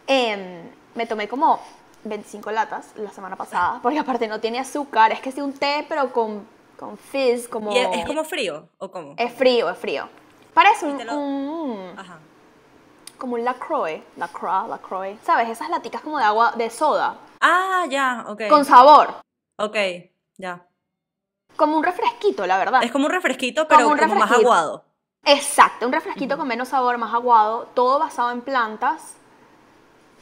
Em, 0.06 0.68
me 0.94 1.06
tomé 1.06 1.28
como 1.28 1.60
25 2.04 2.50
latas 2.50 2.88
la 2.96 3.10
semana 3.10 3.36
pasada, 3.36 3.80
porque 3.82 3.98
aparte 3.98 4.26
no 4.28 4.40
tiene 4.40 4.58
azúcar, 4.58 5.12
es 5.12 5.20
que 5.20 5.28
es 5.30 5.36
un 5.38 5.52
té, 5.52 5.84
pero 5.88 6.12
con, 6.12 6.46
con 6.78 6.96
fizz, 6.98 7.48
como... 7.48 7.72
¿Y 7.72 7.78
es, 7.78 7.88
es 7.92 8.06
como 8.06 8.24
frío 8.24 8.68
o 8.78 8.90
cómo? 8.90 9.14
Es 9.16 9.32
frío, 9.32 9.68
es 9.70 9.78
frío. 9.78 10.08
Parece 10.54 10.86
un, 10.86 11.04
lo- 11.06 11.16
un- 11.18 11.98
Ajá. 11.98 12.18
Como 13.16 13.34
un 13.34 13.44
LaCroix, 13.44 14.02
LaCroix, 14.16 14.68
LaCroix. 14.68 15.18
¿Sabes? 15.22 15.48
Esas 15.48 15.68
laticas 15.70 16.00
como 16.02 16.18
de 16.18 16.24
agua, 16.24 16.52
de 16.56 16.70
soda, 16.70 17.18
Ah, 17.40 17.84
ya, 17.88 18.24
ok. 18.28 18.42
con 18.48 18.64
sabor. 18.64 19.14
Ok, 19.58 19.76
ya. 20.38 20.66
Como 21.56 21.76
un 21.76 21.84
refresquito, 21.84 22.46
la 22.46 22.58
verdad. 22.58 22.82
Es 22.82 22.92
como 22.92 23.06
un 23.06 23.12
refresquito, 23.12 23.66
pero 23.68 23.84
Como 23.84 23.96
como, 23.96 24.12
un 24.12 24.18
más 24.18 24.28
refresquito. 24.28 24.52
aguado. 24.52 24.84
Exacto, 25.24 25.86
un 25.86 25.92
refresquito 25.92 26.36
con 26.36 26.46
menos 26.46 26.68
sabor, 26.68 26.98
más 26.98 27.12
aguado, 27.14 27.68
todo 27.74 27.98
basado 27.98 28.30
en 28.30 28.42
plantas. 28.42 29.14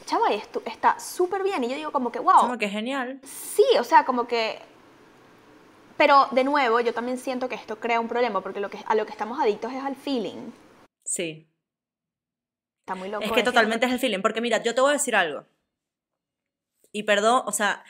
Chama, 0.05 0.31
y 0.31 0.35
esto 0.35 0.61
está 0.65 0.99
súper 0.99 1.43
bien. 1.43 1.63
Y 1.63 1.69
yo 1.69 1.75
digo 1.75 1.91
como 1.91 2.11
que, 2.11 2.19
wow, 2.19 2.39
Como 2.41 2.57
que 2.57 2.69
genial. 2.69 3.19
sí, 3.23 3.65
o 3.79 3.83
sea, 3.83 4.05
como 4.05 4.27
que... 4.27 4.61
Pero 5.97 6.27
de 6.31 6.43
nuevo, 6.43 6.79
yo 6.81 6.93
también 6.93 7.17
siento 7.17 7.47
que 7.49 7.55
esto 7.55 7.79
crea 7.79 7.99
un 7.99 8.07
problema, 8.07 8.41
porque 8.41 8.59
lo 8.59 8.69
que, 8.69 8.83
a 8.85 8.95
lo 8.95 9.05
que 9.05 9.11
estamos 9.11 9.39
adictos 9.39 9.71
es 9.71 9.83
al 9.83 9.95
feeling. 9.95 10.51
Sí. 11.05 11.47
Está 12.85 12.93
muy 12.93 13.09
loco. 13.09 13.23
Es 13.23 13.31
que 13.31 13.41
totalmente 13.41 13.87
es 13.87 13.91
el 13.91 13.97
feeling. 13.99 14.21
Porque 14.21 14.41
mira, 14.41 14.61
yo 14.61 14.75
te 14.75 14.81
voy 14.81 14.91
a 14.91 14.93
decir 14.93 15.15
algo. 15.15 15.47
Y 16.91 17.01
perdón, 17.03 17.41
o 17.47 17.51
sea, 17.51 17.83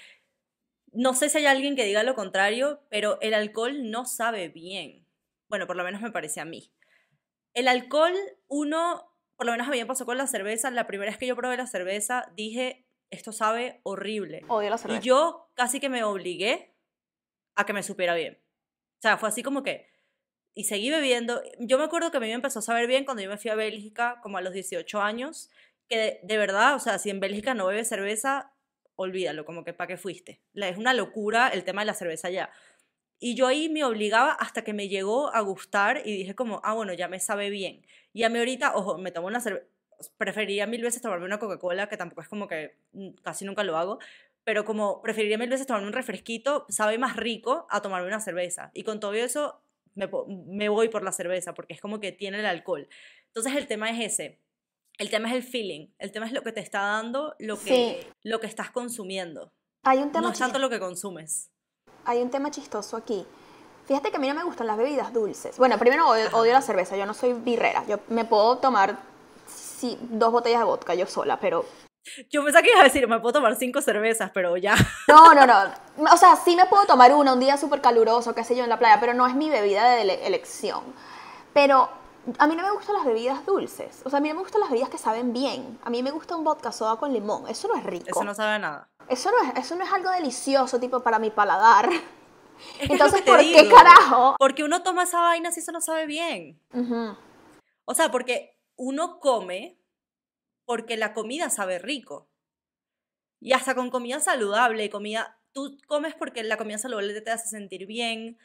no 0.94 1.14
sé 1.14 1.28
si 1.28 1.40
hay 1.40 1.48
alguien 1.48 1.76
que 1.76 1.84
diga 1.84 2.02
lo 2.04 2.16
contrario, 2.16 2.82
pero 2.90 3.20
el 3.20 3.34
alcohol 3.34 3.92
no 3.92 4.06
sabe 4.06 4.48
bien. 4.48 5.06
Bueno, 5.50 5.68
por 5.68 5.76
lo 5.76 5.84
menos 5.84 6.02
me 6.02 6.12
parece 6.12 6.40
a 6.40 6.46
mí. 6.46 6.72
El 7.54 7.68
alcohol, 7.68 8.14
uno, 8.48 9.14
por 9.36 9.46
lo 9.46 9.52
menos 9.52 9.68
a 9.68 9.72
mí 9.72 9.78
me 9.80 9.86
pasó 9.86 10.06
con 10.06 10.18
la 10.18 10.28
cerveza. 10.28 10.72
La 10.72 10.88
primera 10.88 11.12
vez 11.12 11.18
que 11.20 11.28
yo 11.28 11.36
probé 11.36 11.58
la 11.58 11.68
cerveza, 11.68 12.32
dije, 12.34 12.88
esto 13.12 13.34
sabe 13.34 13.82
horrible. 13.84 14.44
Odio 14.48 14.70
la 14.70 14.78
Y 14.78 14.80
cerveza. 14.80 15.02
yo 15.02 15.52
casi 15.56 15.82
que 15.82 15.90
me 15.90 16.06
obligué 16.06 16.74
a 17.56 17.66
que 17.66 17.74
me 17.74 17.84
supiera 17.84 18.16
bien. 18.16 18.42
O 18.98 19.02
sea, 19.02 19.18
fue 19.18 19.28
así 19.28 19.44
como 19.44 19.62
que... 19.62 19.94
Y 20.56 20.66
seguí 20.66 20.90
bebiendo. 20.90 21.44
Yo 21.60 21.78
me 21.78 21.84
acuerdo 21.86 22.12
que 22.12 22.18
a 22.18 22.22
mí 22.22 22.28
me 22.28 22.34
empezó 22.34 22.60
a 22.60 22.64
saber 22.64 22.88
bien 22.88 23.06
cuando 23.06 23.22
yo 23.24 23.30
me 23.30 23.38
fui 23.38 23.52
a 23.52 23.56
Bélgica, 23.56 24.20
como 24.24 24.38
a 24.38 24.42
los 24.42 24.54
18 24.54 25.02
años, 25.02 25.52
que 25.90 25.98
de, 25.98 26.20
de 26.24 26.38
verdad, 26.38 26.76
o 26.76 26.80
sea, 26.80 26.98
si 27.00 27.10
en 27.10 27.20
Bélgica 27.20 27.54
no 27.54 27.68
bebes 27.68 27.90
cerveza, 27.90 28.54
olvídalo, 28.96 29.46
como 29.46 29.66
que 29.66 29.74
para 29.74 29.90
qué 29.90 29.98
fuiste. 29.98 30.42
La- 30.54 30.70
Es 30.70 30.78
una 30.78 30.94
locura 30.94 31.50
el 31.50 31.66
tema 31.66 31.82
de 31.82 31.88
la 31.88 31.94
cerveza 31.94 32.30
ya. 32.30 32.52
Y 33.20 33.36
yo 33.36 33.48
ahí 33.48 33.70
me 33.70 33.84
obligaba 33.86 34.34
hasta 34.34 34.64
que 34.64 34.74
me 34.74 34.90
llegó 34.90 35.34
a 35.34 35.42
gustar 35.42 36.02
y 36.06 36.18
dije 36.18 36.36
como, 36.36 36.62
ah, 36.64 36.74
bueno, 36.74 36.94
ya 36.94 37.08
me 37.08 37.20
sabe 37.20 37.50
bien. 37.50 37.86
Y 38.14 38.24
a 38.24 38.30
mí 38.30 38.40
ahorita, 38.40 38.76
ojo, 38.76 38.98
me 38.98 39.12
tomo 39.12 39.28
una 39.28 39.40
cerveza, 39.42 39.66
preferiría 40.18 40.68
mil 40.68 40.82
veces 40.84 41.02
tomarme 41.02 41.26
una 41.26 41.40
Coca-Cola, 41.40 41.88
que 41.90 41.98
tampoco 41.98 42.22
es 42.22 42.28
como 42.30 42.48
que 42.48 42.78
mm, 42.94 43.12
casi 43.24 43.46
nunca 43.46 43.64
lo 43.64 43.78
hago, 43.78 44.00
pero 44.44 44.66
como 44.66 45.02
preferiría 45.02 45.38
mil 45.38 45.50
veces 45.50 45.66
tomarme 45.68 45.88
un 45.88 45.94
refresquito, 45.94 46.66
sabe 46.70 46.98
más 46.98 47.16
rico 47.16 47.68
a 47.70 47.82
tomarme 47.82 48.08
una 48.08 48.20
cerveza. 48.20 48.72
Y 48.74 48.84
con 48.84 49.00
todo 49.00 49.14
eso 49.14 49.62
me, 49.96 50.70
voy 50.70 50.90
por 50.90 51.04
la 51.04 51.12
cerveza, 51.12 51.54
porque 51.54 51.74
es 51.74 51.82
como 51.82 52.00
que 52.00 52.12
tiene 52.12 52.40
el 52.40 52.46
alcohol. 52.46 52.88
Entonces 53.28 53.56
el 53.56 53.68
tema 53.68 53.90
es 53.92 54.14
ese. 54.14 54.42
El 54.98 55.10
tema 55.10 55.30
es 55.30 55.36
el 55.36 55.44
feeling, 55.44 55.88
el 56.00 56.12
tema 56.12 56.26
es 56.26 56.32
lo 56.32 56.42
que 56.42 56.52
te 56.54 56.62
está 56.62 56.80
dando, 56.82 57.36
lo 57.40 57.58
que, 57.60 57.64
Sí. 58.02 58.08
lo 58.24 58.40
que 58.40 58.48
estás 58.48 58.72
consumiendo. 58.72 59.52
Hay 59.84 59.98
un 60.00 60.12
tema 60.12 60.28
No 60.28 60.34
es 60.34 60.40
tanto 60.40 60.58
lo 60.60 60.70
que 60.70 60.80
consumes. 60.80 61.52
hay 62.06 62.22
un 62.22 62.30
tema 62.30 62.50
chistoso 62.52 62.96
aquí. 62.98 63.26
Fíjate 63.88 64.10
que 64.10 64.18
a 64.18 64.20
mí 64.20 64.28
no 64.28 64.34
me 64.36 64.44
gustan 64.44 64.68
las 64.68 64.78
bebidas 64.78 65.12
dulces. 65.14 65.58
Bueno, 65.58 65.78
primero 65.78 66.08
odio, 66.10 66.26
odio 66.34 66.54
la 66.54 66.62
cerveza, 66.62 66.98
yo 66.98 67.06
no 67.06 67.14
soy 67.14 67.34
birrera. 67.34 67.86
Yo 67.88 68.00
me 68.10 68.26
puedo 68.26 68.58
tomar 68.58 68.98
sí, 69.48 69.98
dos 70.02 70.32
botellas 70.32 70.60
de 70.60 70.66
vodka 70.66 70.96
yo 70.96 71.06
sola, 71.06 71.40
pero 71.40 71.66
Yo 72.30 72.44
pensaba 72.44 72.62
que 72.62 72.70
ibas 72.70 72.82
a 72.82 72.86
decir, 72.86 73.08
me 73.08 73.20
puedo 73.20 73.34
tomar 73.34 73.56
cinco 73.56 73.82
cervezas, 73.82 74.32
pero 74.34 74.58
ya. 74.58 74.76
no, 75.08 75.34
no, 75.34 75.46
no. 75.46 75.64
O 76.12 76.18
sea, 76.18 76.36
sí 76.36 76.56
me 76.56 76.66
puedo 76.68 76.86
tomar 76.86 77.14
una 77.14 77.34
un 77.34 77.40
día 77.40 77.58
súper 77.58 77.82
caluroso, 77.82 78.34
qué 78.36 78.44
sé 78.44 78.56
yo, 78.56 78.64
en 78.64 78.70
la 78.70 78.80
playa, 78.80 79.00
pero 79.00 79.14
no 79.14 79.26
es 79.28 79.36
mi 79.36 79.50
bebida 79.50 79.90
de 79.90 80.02
ele- 80.02 80.26
elección. 80.28 80.84
Pero 81.54 81.90
a 82.38 82.48
mí 82.48 82.56
no 82.56 82.64
me 82.64 82.72
gustan 82.72 82.96
las 82.96 83.06
bebidas 83.06 83.46
dulces. 83.46 84.02
O 84.06 84.10
sea, 84.10 84.18
a 84.18 84.22
mí 84.22 84.30
no 84.30 84.36
me 84.36 84.42
gustan 84.42 84.62
las 84.62 84.70
bebidas 84.70 84.90
que 84.90 84.98
saben 84.98 85.34
bien. 85.34 85.80
A 85.84 85.90
mí 85.90 86.04
me 86.04 86.12
gusta 86.12 86.36
un 86.36 86.44
vodka 86.44 86.72
soda 86.72 86.98
con 86.98 87.12
limón. 87.14 87.48
Eso 87.48 87.68
no 87.68 87.76
es 87.76 87.84
rico. 87.84 88.06
Eso 88.10 88.24
no 88.24 88.34
sabe 88.34 88.54
a 88.54 88.60
nada. 88.60 88.90
Eso 89.10 89.30
no 89.32 89.50
es, 89.52 89.58
eso 89.66 89.76
no 89.76 89.84
es 89.84 89.92
algo 89.94 90.10
delicioso, 90.12 90.80
tipo, 90.80 91.02
para 91.02 91.20
mi 91.20 91.30
paladar. 91.32 91.90
Es 92.80 92.90
Entonces, 92.90 93.22
¿por 93.24 93.38
qué 93.40 93.70
carajo? 93.70 94.38
Porque 94.40 94.64
uno 94.64 94.82
toma 94.82 95.04
esa 95.04 95.20
vaina 95.20 95.52
si 95.52 95.60
eso 95.60 95.74
no 95.74 95.82
sabe 95.82 96.06
bien. 96.06 96.58
O 97.84 97.94
sea, 97.94 98.10
porque 98.12 98.58
uno 98.78 99.20
come 99.20 99.78
porque 100.66 100.98
la 100.98 101.14
comida 101.14 101.50
sabe 101.50 101.80
rico. 101.80 102.30
Y 103.40 103.54
hasta 103.54 103.76
con 103.76 103.90
comida 103.92 104.20
saludable, 104.20 104.90
comida, 104.90 105.40
tú 105.54 105.78
comes 105.88 106.16
porque 106.16 106.44
la 106.44 106.58
comida 106.58 106.78
saludable 106.78 107.20
te 107.22 107.32
hace 107.32 107.48
sentir 107.48 107.86
bien, 107.86 108.38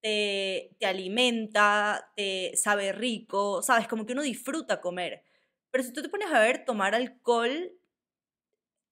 te, 0.00 0.76
te 0.78 0.86
alimenta, 0.86 2.12
te 2.14 2.52
sabe 2.56 2.92
rico, 2.92 3.62
sabes, 3.62 3.88
como 3.88 4.06
que 4.06 4.12
uno 4.12 4.22
disfruta 4.22 4.80
comer. 4.80 5.24
Pero 5.70 5.82
si 5.82 5.92
tú 5.92 6.02
te 6.02 6.08
pones 6.08 6.30
a 6.30 6.38
ver, 6.40 6.64
tomar 6.64 6.94
alcohol, 6.94 7.72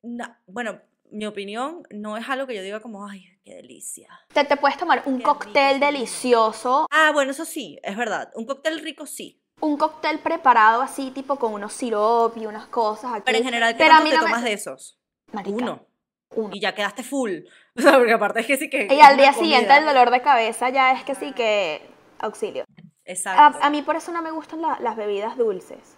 na- 0.03 0.41
bueno, 0.47 0.81
mi 1.11 1.27
opinión 1.27 1.83
no 1.91 2.17
es 2.17 2.29
algo 2.29 2.47
que 2.47 2.55
yo 2.57 2.63
diga 2.63 2.81
como, 2.81 3.07
ay, 3.07 3.25
qué 3.45 3.55
delicia. 3.57 4.09
Te, 4.33 4.45
te 4.45 4.57
puedes 4.57 4.79
tomar 4.79 5.03
un 5.07 5.19
Qué 5.19 5.25
cóctel 5.25 5.75
rico. 5.75 5.87
delicioso, 5.87 6.87
Ah, 6.91 7.11
bueno, 7.13 7.31
eso 7.33 7.45
sí, 7.45 7.79
es 7.83 7.97
verdad. 7.97 8.31
Un 8.35 8.47
cóctel 8.47 8.81
rico 8.81 9.07
sí. 9.07 9.42
Un 9.63 9.77
cóctel 9.79 10.19
preparado 10.19 10.83
así, 10.83 11.11
tipo 11.13 11.37
con 11.37 11.55
unos 11.55 11.73
sirope 11.73 12.41
y 12.41 12.47
unas 12.47 12.67
cosas 12.67 13.13
aquí. 13.15 13.23
Pero 13.25 13.39
en 13.39 13.45
general, 13.45 13.73
¿qué 13.73 13.79
Pero 13.79 13.95
a 13.95 13.97
tanto 13.99 14.05
mí 14.05 14.11
te 14.11 14.17
no 14.17 14.23
me- 14.25 14.29
tomas 14.29 14.45
de 14.45 14.53
esos? 14.53 14.99
Marica, 15.33 15.57
Uno. 15.57 15.87
uno. 16.35 16.55
Y 16.55 16.61
ya 16.61 16.75
quedaste 16.75 17.03
full. 17.03 17.33
O 17.75 17.81
sea, 17.81 17.93
porque 17.97 18.13
aparte 18.13 18.41
es 18.41 18.47
que 18.47 18.59
sí 18.59 18.69
que. 18.69 18.87
Y 18.91 19.01
al 19.01 19.17
día 19.17 19.33
siguiente 19.33 19.75
el 19.75 19.87
dolor 19.87 20.11
de 20.11 20.21
cabeza 20.21 20.69
ya 20.69 20.93
es 20.93 21.05
que 21.05 21.15
sí 21.15 21.33
que 21.33 21.81
auxilio. 22.19 22.65
Exacto. 23.07 23.59
A, 23.63 23.67
a 23.67 23.71
mí 23.71 23.81
por 23.81 23.97
eso 23.97 24.13
no 24.13 24.21
me 24.21 24.31
gustan 24.31 24.61
la- 24.61 24.79
las 24.81 24.95
bebidas 24.95 25.39
dulces. 25.39 25.97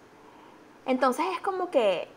Entonces 0.85 1.25
es 1.33 1.41
como 1.41 1.69
que 1.71 2.07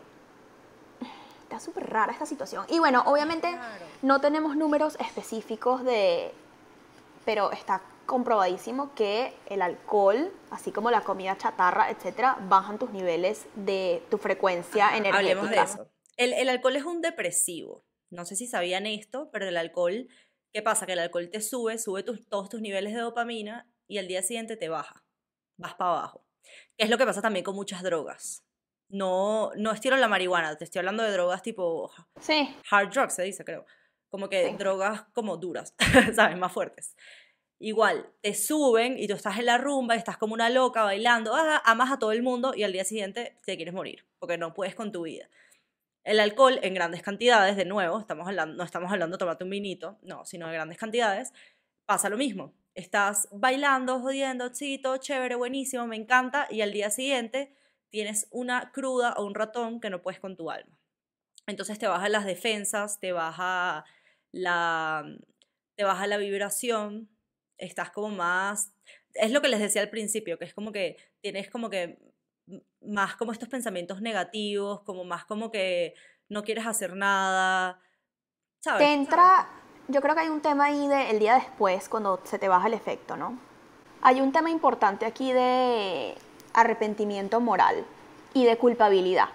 está 1.43 1.59
súper 1.59 1.89
rara 1.89 2.11
esta 2.13 2.25
situación. 2.25 2.65
Y 2.69 2.79
bueno, 2.79 3.03
obviamente 3.05 3.49
Claro. 3.49 3.85
no 4.01 4.21
tenemos 4.21 4.55
números 4.55 4.95
específicos 4.99 5.83
de, 5.83 6.31
pero 7.25 7.51
está 7.51 7.81
comprobadísimo 8.09 8.93
que 8.95 9.33
el 9.45 9.61
alcohol, 9.61 10.33
así 10.51 10.71
como 10.71 10.89
la 10.91 11.01
comida 11.01 11.37
chatarra, 11.37 11.89
etcétera, 11.91 12.37
bajan 12.49 12.77
tus 12.79 12.89
niveles 12.91 13.45
de 13.55 14.03
tu 14.09 14.17
frecuencia 14.17 14.97
energética. 14.97 15.17
Hablemos 15.17 15.49
de 15.49 15.59
eso. 15.61 15.89
El, 16.17 16.33
el 16.33 16.49
alcohol 16.49 16.75
es 16.75 16.83
un 16.83 17.01
depresivo. 17.01 17.85
No 18.09 18.25
sé 18.25 18.35
si 18.35 18.47
sabían 18.47 18.85
esto, 18.87 19.29
pero 19.31 19.47
el 19.47 19.55
alcohol, 19.55 20.07
¿qué 20.51 20.61
pasa? 20.61 20.85
Que 20.87 20.93
el 20.93 20.99
alcohol 20.99 21.29
te 21.29 21.39
sube, 21.41 21.77
sube 21.77 22.03
tus- 22.03 22.27
todos 22.27 22.49
tus 22.49 22.59
niveles 22.61 22.93
de 22.93 22.99
dopamina 23.01 23.69
y 23.87 23.99
al 23.99 24.07
día 24.07 24.23
siguiente 24.23 24.57
te 24.57 24.67
baja. 24.67 25.05
Vas 25.57 25.75
para 25.75 25.91
abajo. 25.91 26.25
Que 26.75 26.85
es 26.85 26.89
lo 26.89 26.97
que 26.97 27.05
pasa 27.05 27.21
también 27.21 27.45
con 27.45 27.55
muchas 27.55 27.83
drogas. 27.83 28.43
No, 28.89 29.51
no 29.55 29.71
estilo 29.71 29.95
la 29.97 30.07
marihuana, 30.07 30.57
te 30.57 30.63
estoy 30.63 30.79
hablando 30.79 31.03
de 31.03 31.11
drogas 31.11 31.43
tipo 31.43 31.91
Sí, 32.19 32.55
hard 32.71 32.89
drugs, 32.91 33.13
se 33.13 33.21
dice, 33.23 33.45
creo. 33.45 33.65
como 34.09 34.27
que 34.29 34.49
Sí. 34.49 34.55
drogas 34.57 35.03
como 35.13 35.37
duras, 35.37 35.75
¿sabes? 36.15 36.35
Más 36.37 36.51
fuertes. 36.51 36.95
Igual, 37.61 38.09
te 38.21 38.33
suben 38.33 38.97
y 38.97 39.07
tú 39.07 39.15
estás 39.15 39.37
en 39.37 39.45
la 39.45 39.57
rumba 39.57 39.95
y 39.95 39.97
estás 39.97 40.17
como 40.17 40.33
una 40.33 40.49
loca 40.49 40.83
bailando, 40.83 41.35
ah, 41.35 41.61
amas 41.65 41.91
a 41.91 41.99
todo 41.99 42.13
el 42.13 42.23
mundo 42.23 42.53
y 42.55 42.63
al 42.63 42.71
día 42.71 42.85
siguiente 42.85 43.37
te 43.43 43.57
quieres 43.57 43.73
morir, 43.73 44.05
porque 44.17 44.37
no 44.37 44.53
puedes 44.53 44.75
con 44.75 44.93
tu 44.93 45.03
vida. 45.03 45.29
El 46.05 46.21
alcohol 46.21 46.59
en 46.63 46.73
grandes 46.73 47.01
cantidades, 47.01 47.57
de 47.57 47.65
nuevo, 47.65 47.99
estamos 47.99 48.27
hablando, 48.27 48.55
no 48.55 48.63
estamos 48.63 48.89
hablando 48.91 49.17
de 49.17 49.19
tomarte 49.19 49.43
un 49.43 49.49
vinito, 49.49 49.99
no, 50.03 50.25
sino 50.25 50.47
de 50.47 50.53
grandes 50.53 50.77
cantidades, 50.77 51.33
pasa 51.85 52.07
lo 52.09 52.17
mismo. 52.17 52.53
Estás 52.75 53.27
bailando, 53.31 53.99
jodiendo, 53.99 54.53
sí, 54.53 54.77
todo 54.81 54.95
chévere, 54.97 55.35
buenísimo, 55.35 55.85
me 55.85 55.97
encanta, 55.97 56.47
y 56.49 56.61
al 56.61 56.71
día 56.71 56.89
siguiente 56.89 57.53
tienes 57.89 58.27
una 58.31 58.71
cruda 58.71 59.13
o 59.17 59.25
un 59.25 59.35
ratón 59.35 59.81
que 59.81 59.89
no 59.89 60.01
puedes 60.01 60.21
con 60.21 60.37
tu 60.37 60.49
alma. 60.49 60.77
Entonces 61.45 61.77
te 61.77 61.87
baja 61.87 62.07
las 62.07 62.25
defensas, 62.25 62.99
te 62.99 63.11
baja 63.11 63.83
la, 64.31 65.03
te 65.75 65.83
baja 65.83 66.07
la 66.07 66.17
vibración, 66.17 67.09
estás 67.59 67.91
como 67.91 68.09
más, 68.09 68.73
es 69.13 69.31
lo 69.31 69.41
que 69.41 69.49
les 69.49 69.59
decía 69.59 69.81
al 69.81 69.89
principio, 69.89 70.37
que 70.37 70.45
es 70.45 70.53
como 70.53 70.71
que 70.71 70.97
tienes 71.21 71.49
como 71.49 71.69
que 71.69 71.99
más 72.81 73.15
como 73.15 73.31
estos 73.31 73.49
pensamientos 73.49 74.01
negativos, 74.01 74.81
como 74.81 75.03
más 75.03 75.25
como 75.25 75.51
que 75.51 75.93
no 76.29 76.43
quieres 76.43 76.65
hacer 76.65 76.95
nada, 76.95 77.79
¿sabes? 78.59 78.87
Te 78.87 78.93
entra, 78.93 79.47
yo 79.87 80.01
creo 80.01 80.15
que 80.15 80.21
hay 80.21 80.29
un 80.29 80.41
tema 80.41 80.65
ahí 80.65 80.87
de 80.87 81.11
el 81.11 81.19
día 81.19 81.35
después, 81.35 81.89
cuando 81.89 82.21
se 82.23 82.39
te 82.39 82.47
baja 82.47 82.67
el 82.67 82.73
efecto, 82.73 83.17
¿no? 83.17 83.37
Hay 84.01 84.21
un 84.21 84.31
tema 84.31 84.49
importante 84.49 85.05
aquí 85.05 85.33
de 85.33 86.15
arrepentimiento 86.53 87.39
moral 87.39 87.85
y 88.33 88.45
de 88.45 88.57
culpabilidad 88.57 89.29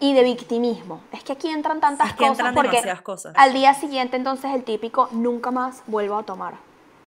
y 0.00 0.14
de 0.14 0.22
victimismo. 0.22 1.00
Es 1.12 1.24
que 1.24 1.32
aquí 1.32 1.48
entran 1.48 1.80
tantas 1.80 2.08
Es 2.08 2.12
que 2.14 2.18
cosas 2.18 2.38
entran 2.38 2.54
porque 2.54 2.82
cosas. 3.02 3.34
al 3.36 3.52
día 3.52 3.74
siguiente 3.74 4.16
entonces 4.16 4.52
el 4.54 4.64
típico 4.64 5.08
nunca 5.12 5.50
más 5.50 5.82
vuelvo 5.86 6.16
a 6.18 6.22
tomar. 6.24 6.67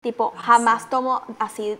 Tipo, 0.01 0.33
Ah, 0.37 0.41
jamás 0.41 0.83
sí. 0.83 0.87
tomo 0.89 1.21
así 1.39 1.77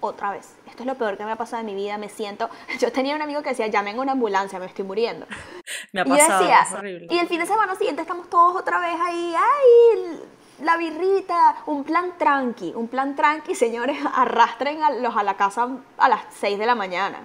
otra 0.00 0.30
vez. 0.32 0.54
Esto 0.66 0.82
es 0.82 0.86
lo 0.86 0.96
peor 0.96 1.16
que 1.16 1.24
me 1.24 1.32
ha 1.32 1.36
pasado 1.36 1.60
en 1.60 1.66
mi 1.66 1.74
vida, 1.74 1.96
me 1.96 2.08
siento... 2.10 2.50
Yo 2.78 2.92
tenía 2.92 3.14
un 3.16 3.22
amigo 3.22 3.42
que 3.42 3.50
decía, 3.50 3.68
llamen 3.68 3.98
a 3.98 4.02
una 4.02 4.12
ambulancia, 4.12 4.58
me 4.58 4.66
estoy 4.66 4.84
muriendo. 4.84 5.26
Me 5.92 6.00
ha 6.02 6.06
Y 6.06 6.10
pasado, 6.10 6.40
decía, 6.40 6.60
es 6.62 6.72
horrible. 6.72 7.06
y 7.10 7.18
el 7.18 7.26
fin 7.28 7.38
de 7.40 7.46
semana 7.46 7.74
siguiente 7.76 8.02
estamos 8.02 8.28
todos 8.28 8.56
otra 8.56 8.80
vez 8.80 9.00
ahí, 9.00 9.34
¡ay! 9.36 10.20
La 10.60 10.76
birrita, 10.76 11.56
un 11.66 11.84
plan 11.84 12.18
tranqui, 12.18 12.72
un 12.76 12.88
plan 12.88 13.14
tranqui, 13.16 13.54
señores, 13.64 13.96
arrastren 14.14 14.82
a 14.82 14.90
los 14.90 15.16
a 15.16 15.22
la 15.22 15.36
casa 15.36 15.68
a 15.96 16.08
las 16.08 16.20
6 16.38 16.58
de 16.58 16.66
la 16.66 16.74
mañana. 16.74 17.18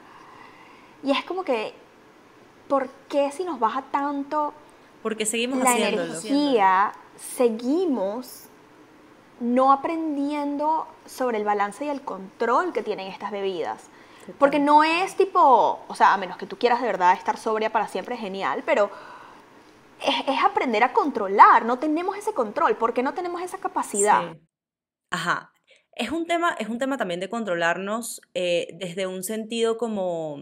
Y 1.03 1.11
es 1.11 1.23
como 1.25 1.43
que, 1.43 1.73
¿por 2.67 2.87
qué 3.09 3.31
si 3.31 3.43
nos 3.43 3.59
baja 3.59 3.81
tanto 3.91 4.53
Porque 5.03 5.25
seguimos 5.25 5.59
la 5.59 5.71
haciéndolo. 5.71 6.03
energía, 6.05 6.91
seguimos 7.17 8.48
no 9.39 9.71
aprendiendo 9.71 10.87
sobre 11.05 11.37
el 11.37 11.45
balance 11.45 11.85
y 11.85 11.89
el 11.89 12.01
control 12.01 12.73
que 12.73 12.83
tienen 12.83 13.07
estas 13.07 13.31
bebidas? 13.31 13.89
Porque 14.37 14.59
no 14.59 14.83
es 14.83 15.15
tipo, 15.15 15.79
o 15.87 15.95
sea, 15.95 16.13
a 16.13 16.17
menos 16.17 16.37
que 16.37 16.45
tú 16.45 16.57
quieras 16.57 16.81
de 16.81 16.87
verdad 16.87 17.13
estar 17.13 17.37
sobria 17.37 17.71
para 17.71 17.87
siempre, 17.87 18.15
genial, 18.15 18.63
pero 18.65 18.91
es, 20.01 20.15
es 20.27 20.43
aprender 20.43 20.83
a 20.83 20.93
controlar, 20.93 21.65
no 21.65 21.79
tenemos 21.79 22.15
ese 22.17 22.33
control, 22.33 22.75
¿por 22.75 22.93
qué 22.93 23.01
no 23.01 23.13
tenemos 23.13 23.41
esa 23.41 23.57
capacidad? 23.57 24.33
Sí. 24.33 24.39
Ajá. 25.09 25.51
Es 25.93 26.11
un 26.11 26.27
tema, 26.27 26.55
es 26.59 26.69
un 26.69 26.79
tema 26.79 26.97
también 26.97 27.19
de 27.19 27.29
controlarnos 27.29 28.21
eh, 28.33 28.67
desde 28.79 29.07
un 29.07 29.23
sentido 29.23 29.77
como 29.77 30.37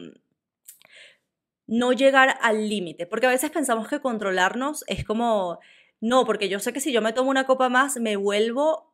no 1.65 1.93
llegar 1.93 2.38
al 2.41 2.69
límite, 2.69 3.08
porque 3.08 3.26
a 3.26 3.32
veces 3.32 3.50
pensamos 3.52 3.88
que 3.88 4.00
controlarnos 4.00 4.84
es 4.88 5.04
como, 5.04 5.60
no, 6.00 6.26
porque 6.26 6.48
yo 6.48 6.60
sé 6.60 6.74
que 6.74 6.80
si 6.80 6.93
yo 6.93 7.02
me 7.02 7.13
tomo 7.13 7.30
una 7.30 7.45
copa 7.45 7.69
más 7.69 7.98
me 7.98 8.15
vuelvo 8.15 8.87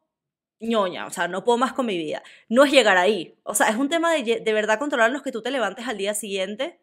ñoña, 0.67 1.05
o 1.05 1.09
sea, 1.11 1.27
no 1.27 1.43
puedo 1.43 1.57
más 1.57 1.73
con 1.73 1.85
mi 1.85 1.97
vida. 1.97 2.23
No 2.49 2.63
es 2.63 2.71
llegar 2.71 2.97
ahí, 2.97 3.35
o 3.43 3.53
sea, 3.53 3.69
es 3.69 3.75
un 3.75 3.89
tema 3.89 4.11
de, 4.13 4.23
de 4.39 4.53
verdad 4.53 4.79
controlarnos 4.79 5.21
que 5.21 5.31
tú 5.31 5.41
te 5.41 5.51
levantes 5.51 5.87
al 5.87 5.97
día 5.97 6.13
siguiente 6.13 6.79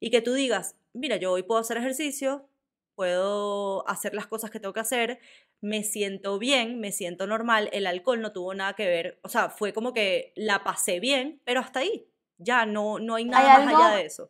y 0.00 0.10
que 0.10 0.20
tú 0.20 0.34
digas, 0.34 0.76
mira, 0.92 1.16
yo 1.16 1.32
hoy 1.32 1.42
puedo 1.42 1.60
hacer 1.60 1.76
ejercicio, 1.76 2.46
puedo 2.94 3.88
hacer 3.88 4.14
las 4.14 4.26
cosas 4.26 4.50
que 4.50 4.60
tengo 4.60 4.74
que 4.74 4.80
hacer, 4.80 5.20
me 5.62 5.82
siento 5.84 6.38
bien, 6.38 6.80
me 6.80 6.92
siento 6.92 7.26
normal, 7.26 7.68
el 7.72 7.86
alcohol 7.86 8.20
no 8.20 8.32
tuvo 8.32 8.52
nada 8.54 8.74
que 8.74 8.86
ver, 8.86 9.18
o 9.22 9.28
sea, 9.28 9.48
fue 9.50 9.72
como 9.72 9.92
que 9.92 10.32
la 10.36 10.64
pasé 10.64 11.00
bien, 11.00 11.40
pero 11.44 11.60
hasta 11.60 11.80
ahí, 11.80 12.06
ya 12.38 12.66
no, 12.66 12.98
no 12.98 13.14
hay 13.14 13.24
nada 13.24 13.56
Hay 13.56 13.64
más 13.64 13.74
algo- 13.74 13.84
allá 13.86 13.96
de 13.96 14.06
eso. 14.06 14.28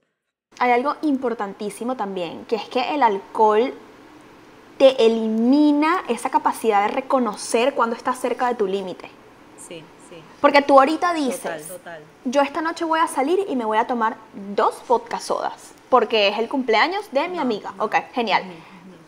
Hay 0.59 0.73
algo 0.73 0.97
importantísimo 1.03 1.97
también, 1.97 2.45
que 2.47 2.57
es 2.57 2.69
que 2.69 2.95
el 2.95 3.03
alcohol 3.03 3.73
te 4.81 5.05
elimina 5.05 6.05
esa 6.09 6.31
capacidad 6.31 6.81
de 6.81 6.89
reconocer 6.89 7.75
cuando 7.75 7.95
estás 7.95 8.19
cerca 8.19 8.49
de 8.49 8.55
tu 8.55 8.67
límite. 8.67 9.11
Sí, 9.59 9.85
sí. 10.09 10.23
Porque 10.41 10.63
tú 10.63 10.79
ahorita 10.79 11.13
dices, 11.13 11.43
Total, 11.43 11.67
total. 11.69 12.03
yo 12.25 12.41
esta 12.41 12.63
noche 12.63 12.87
voy 12.87 12.99
a 12.99 13.07
salir 13.07 13.45
y 13.47 13.57
me 13.57 13.67
voy 13.67 13.77
a 13.77 13.87
tomar 13.87 14.17
dos 14.33 14.83
vodka 14.89 15.21
sodas, 15.21 15.75
porque 15.91 16.29
es 16.29 16.39
el 16.39 16.49
cumpleaños 16.49 17.13
de 17.13 17.29
mi 17.29 17.39
amiga. 17.39 17.75
Ok, 17.77 17.95
genial. 18.15 18.43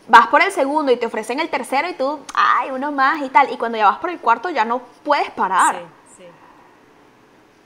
Vas 0.07 0.27
por 0.27 0.43
el 0.43 0.51
segundo 0.51 0.91
y 0.91 0.97
te 0.97 1.07
ofrecen 1.07 1.39
el 1.39 1.49
tercero 1.49 1.89
y 1.89 1.93
tú, 1.93 2.19
ay, 2.35 2.69
uno 2.69 2.91
más 2.91 3.23
y 3.23 3.29
tal. 3.29 3.51
Y 3.51 3.57
cuando 3.57 3.79
ya 3.79 3.87
vas 3.89 3.97
por 3.97 4.11
el 4.11 4.19
cuarto 4.19 4.51
ya 4.51 4.65
no 4.65 4.79
puedes 5.03 5.31
parar. 5.31 5.81
Sí, 6.15 6.23
sí. 6.23 6.23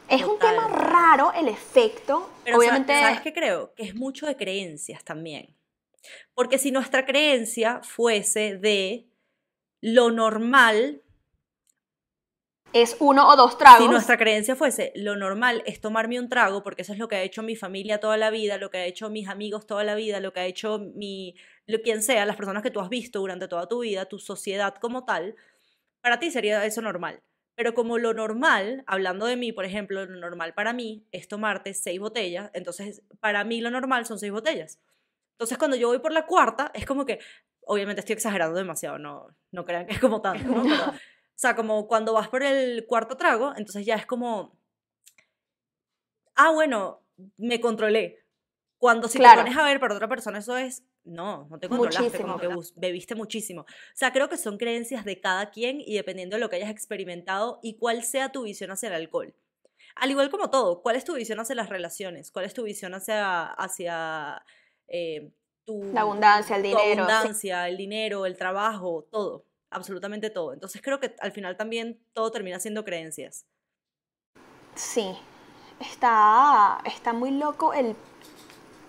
es 0.08 0.24
un 0.24 0.40
tema 0.40 0.70
raro 0.70 1.34
el 1.34 1.50
efecto. 1.50 2.30
Pero 2.46 2.58
Obviamente, 2.58 2.98
¿sabes 2.98 3.20
qué 3.20 3.34
creo? 3.34 3.74
Que 3.76 3.84
es 3.84 3.96
mucho 3.96 4.28
de 4.28 4.38
creencias 4.38 5.04
también. 5.04 5.57
Porque 6.34 6.58
si 6.58 6.72
nuestra 6.72 7.06
creencia 7.06 7.82
fuese 7.84 8.58
de 8.58 9.08
lo 9.82 10.12
normal, 10.12 11.02
es 12.74 12.98
uno 13.00 13.28
o 13.28 13.36
dos 13.36 13.58
tragos. 13.58 13.80
si 13.80 13.88
nuestra 13.88 14.18
creencia 14.18 14.56
fuese 14.56 14.92
lo 14.96 15.16
normal 15.16 15.64
es 15.66 15.80
tomarme 15.80 16.20
un 16.20 16.30
trago, 16.30 16.64
porque 16.64 16.82
eso 16.82 16.94
es 16.94 17.00
lo 17.00 17.08
que 17.08 17.16
ha 17.16 17.24
hecho 17.24 17.44
mi 17.44 17.56
familia 17.56 18.00
toda 18.00 18.18
la 18.18 18.30
vida, 18.30 18.58
lo 18.58 18.70
que 18.70 18.78
ha 18.78 18.86
hecho 18.86 19.10
mis 19.10 19.28
amigos 19.28 19.66
toda 19.66 19.84
la 19.84 19.96
vida, 19.96 20.20
lo 20.20 20.34
que 20.34 20.42
ha 20.42 20.46
hecho 20.46 20.80
mi, 20.80 21.36
lo, 21.66 21.82
quien 21.82 22.02
sea, 22.02 22.26
las 22.26 22.36
personas 22.36 22.64
que 22.64 22.72
tú 22.72 22.80
has 22.80 22.90
visto 22.90 23.20
durante 23.20 23.48
toda 23.48 23.68
tu 23.68 23.80
vida, 23.80 24.06
tu 24.06 24.20
sociedad 24.20 24.76
como 24.76 25.06
tal, 25.06 25.36
para 26.02 26.20
ti 26.20 26.32
sería 26.32 26.64
eso 26.66 26.82
normal. 26.82 27.22
Pero 27.56 27.74
como 27.74 27.98
lo 27.98 28.14
normal, 28.14 28.84
hablando 28.86 29.26
de 29.26 29.36
mí, 29.36 29.52
por 29.52 29.66
ejemplo, 29.66 30.06
lo 30.06 30.20
normal 30.20 30.54
para 30.54 30.74
mí 30.74 31.08
es 31.12 31.28
tomarte 31.28 31.74
seis 31.74 32.00
botellas, 32.00 32.52
entonces 32.54 33.02
para 33.20 33.44
mí 33.44 33.62
lo 33.62 33.72
normal 33.72 34.06
son 34.06 34.20
seis 34.20 34.32
botellas. 34.32 34.80
Entonces 35.38 35.58
cuando 35.60 35.78
yo 35.78 35.88
voy 35.90 36.00
por 36.00 36.12
la 36.12 36.26
cuarta, 36.26 36.72
es 36.74 36.84
como 36.86 37.06
que, 37.06 37.20
obviamente 37.62 38.00
estoy 38.00 38.14
exagerando 38.14 38.58
demasiado, 38.58 38.98
no, 38.98 39.28
no 39.52 39.66
crean 39.66 39.86
que 39.86 39.94
es 39.94 40.00
como 40.00 40.20
tanto, 40.22 40.44
¿no? 40.52 40.64
Pero, 40.64 40.90
o 40.90 40.94
sea, 41.40 41.56
como 41.56 41.88
cuando 41.88 42.14
vas 42.14 42.28
por 42.30 42.42
el 42.42 42.86
cuarto 42.88 43.16
trago, 43.18 43.54
entonces 43.56 43.86
ya 43.86 43.94
es 43.96 44.08
como, 44.08 44.58
ah, 46.36 46.52
bueno, 46.52 47.02
me 47.38 47.60
controlé. 47.62 48.24
Cuando 48.80 49.08
si 49.08 49.18
Claro. 49.20 49.42
te 49.42 49.44
pones 49.46 49.58
a 49.58 49.64
ver 49.64 49.80
para 49.80 49.94
otra 49.96 50.08
persona, 50.08 50.40
eso 50.40 50.58
es, 50.58 50.84
no, 51.04 51.48
no 51.50 51.60
te 51.60 51.68
controlaste, 51.70 52.04
Muchísimo. 52.04 52.40
como 52.40 52.62
que 52.62 52.70
bebiste 52.76 53.16
muchísimo. 53.16 53.62
O 53.62 53.66
sea, 53.96 54.12
creo 54.12 54.30
que 54.30 54.38
son 54.38 54.58
creencias 54.58 55.06
de 55.06 55.20
cada 55.20 55.50
quien 55.52 55.80
y 55.82 55.96
dependiendo 55.96 56.36
de 56.36 56.40
lo 56.42 56.50
que 56.50 56.58
hayas 56.58 56.70
experimentado 56.70 57.60
y 57.64 57.78
cuál 57.78 58.04
sea 58.04 58.32
tu 58.32 58.44
visión 58.44 58.72
hacia 58.72 58.90
el 58.90 58.96
alcohol. 58.96 59.34
Al 59.96 60.12
igual 60.12 60.30
como 60.30 60.50
todo, 60.52 60.82
¿cuál 60.84 60.96
es 60.96 61.06
tu 61.06 61.16
visión 61.16 61.40
hacia 61.40 61.56
las 61.56 61.70
relaciones? 61.70 62.32
¿Cuál 62.32 62.46
es 62.46 62.54
tu 62.54 62.64
visión 62.64 62.94
hacia, 62.94 63.46
hacia 63.46 64.44
eh, 64.88 65.32
tu, 65.66 65.84
La 65.94 66.02
abundancia, 66.02 66.56
el 66.56 66.64
dinero, 66.64 66.84
sí. 66.84 66.92
abundancia, 67.00 67.68
el 67.68 67.78
dinero, 67.78 68.26
el 68.26 68.38
trabajo, 68.38 69.06
todo, 69.12 69.46
absolutamente 69.70 70.30
todo. 70.30 70.54
Entonces 70.54 70.82
creo 70.82 71.00
que 71.00 71.16
al 71.20 71.32
final 71.32 71.58
también 71.58 72.00
todo 72.14 72.32
termina 72.32 72.60
siendo 72.60 72.86
creencias. 72.86 73.46
Sí, 74.76 75.18
está, 75.80 76.80
está 76.86 77.14
muy 77.14 77.32
loco 77.32 77.74
el... 77.74 77.96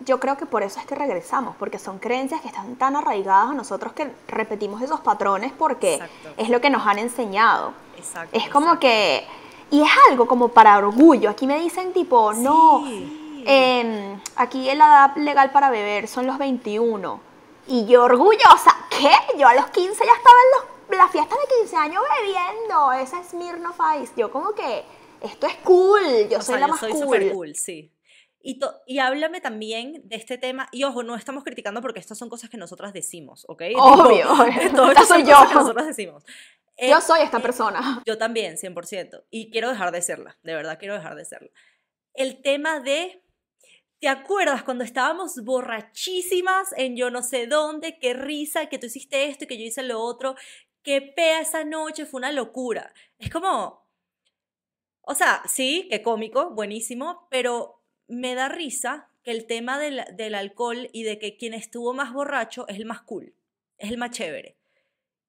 Yo 0.01 0.21
creo 0.21 0.37
que 0.37 0.47
por 0.47 0.63
eso 0.63 0.79
es 0.79 0.87
que 0.87 0.95
regresamos, 0.95 1.57
porque 1.57 1.81
son 1.81 1.99
creencias 1.99 2.41
que 2.41 2.47
están 2.47 2.77
tan 2.77 2.95
arraigadas 2.95 3.51
a 3.51 3.55
nosotros 3.55 3.95
que 3.95 4.09
repetimos 4.29 4.81
esos 4.81 5.01
patrones 5.01 5.53
porque 5.59 5.95
Exacto. 5.95 6.35
es 6.37 6.49
lo 6.51 6.61
que 6.61 6.71
nos 6.71 6.87
han 6.87 6.99
enseñado. 7.01 7.73
Exacto. 7.97 8.39
Es 8.39 8.49
como 8.49 8.67
exacto. 8.67 8.81
que... 8.81 9.27
Y 9.71 9.83
es 9.83 9.91
algo 10.09 10.29
como 10.29 10.49
para 10.49 10.79
orgullo. 10.79 11.29
Aquí 11.29 11.47
me 11.47 11.59
dicen 11.59 11.93
tipo, 11.93 12.33
no, 12.33 12.85
Em, 13.47 14.21
aquí 14.37 14.65
la 14.67 14.73
edad 14.87 15.17
legal 15.17 15.51
para 15.53 15.71
beber 15.71 16.09
son 16.09 16.27
los 16.27 16.39
21. 16.39 17.21
Y 17.67 17.87
yo 17.87 18.05
orgullosa, 18.05 18.75
¿qué? 18.91 19.11
Yo 19.39 19.47
a 19.47 19.55
los 19.55 19.67
15 19.67 20.05
ya 20.05 20.13
estaba 20.13 20.37
en 20.45 20.89
los, 20.91 20.99
la 20.99 21.09
fiesta 21.09 21.35
de 21.35 21.57
15 21.61 21.77
años 21.77 22.03
bebiendo. 22.23 22.93
Esa 22.93 23.21
es 23.21 23.29
Smirnoff 23.29 23.79
Ice. 24.03 24.13
Yo 24.17 24.31
como 24.31 24.55
que, 24.55 24.85
esto 25.21 25.47
es 25.47 25.55
cool, 25.65 26.29
yo 26.31 26.39
O 26.39 26.43
soy 26.43 26.55
sea, 26.55 26.61
la 26.61 26.67
yo 26.67 26.71
más 26.73 26.81
soy 26.81 26.93
cool. 26.93 27.03
súper 27.03 27.33
cool, 27.33 27.55
sí. 27.55 27.93
Y, 28.41 28.59
y 28.87 28.99
háblame 29.01 29.41
también 29.41 30.01
de 30.05 30.17
este 30.17 30.39
tema, 30.39 30.69
y 30.73 30.85
ojo, 30.85 31.03
no 31.03 31.17
estamos 31.17 31.45
criticando 31.45 31.83
porque 31.83 32.01
estas 32.01 32.17
son 32.17 32.31
cosas 32.31 32.49
que 32.49 32.57
nosotras 32.57 32.93
decimos, 32.93 33.45
¿ok? 33.49 33.63
Obvio, 33.77 34.27
todo 34.75 34.91
esto 34.93 35.05
soy 35.05 35.25
que 35.25 35.31
yo. 35.31 35.45
nosotras 35.53 35.87
decimos. 35.89 36.25
Eh, 36.77 36.89
Yo 36.89 37.01
soy 37.01 37.21
esta 37.23 37.41
persona. 37.41 38.01
Yo 38.07 38.17
también, 38.17 38.57
100%. 38.57 39.25
Y 39.31 39.51
quiero 39.51 39.69
dejar 39.69 39.91
de 39.91 40.01
serla, 40.01 40.39
de 40.45 40.55
verdad 40.55 40.79
quiero 40.79 40.95
dejar 40.95 41.17
de 41.17 41.25
serla. 41.25 41.51
El 42.15 42.41
tema 42.41 42.79
de 42.81 43.21
¿Te 44.01 44.07
acuerdas 44.07 44.63
cuando 44.63 44.85
estábamos 44.85 45.43
borrachísimas 45.43 46.73
en 46.77 46.97
yo 46.97 47.11
no 47.11 47.23
sé 47.23 47.49
dónde? 47.49 47.99
Qué 47.99 48.15
risa, 48.15 48.67
que 48.67 48.79
tú 48.79 48.87
hiciste 48.87 49.27
esto 49.27 49.45
y 49.45 49.47
que 49.49 49.59
yo 49.59 49.65
hice 49.65 49.83
lo 49.83 50.01
otro. 50.01 50.37
Qué 50.83 51.03
pea 51.03 51.41
esa 51.41 51.65
noche, 51.65 52.07
fue 52.07 52.19
una 52.19 52.31
locura. 52.31 52.95
Es 53.19 53.29
como, 53.29 53.89
o 55.03 55.15
sea, 55.15 55.43
sí, 55.49 55.89
qué 55.91 56.01
cómico, 56.01 56.51
buenísimo, 56.51 57.27
pero 57.29 57.83
me 58.07 58.37
da 58.37 58.49
risa 58.49 59.11
que 59.25 59.33
el 59.33 59.47
tema 59.47 59.81
del, 59.81 60.05
del 60.13 60.37
alcohol 60.37 60.89
y 60.93 61.03
de 61.03 61.19
que 61.19 61.37
quien 61.37 61.53
estuvo 61.53 61.93
más 61.93 62.13
borracho 62.13 62.69
es 62.69 62.77
el 62.77 62.85
más 62.85 63.03
cool, 63.03 63.35
es 63.79 63.91
el 63.91 63.99
más 63.99 64.13
chévere. 64.13 64.57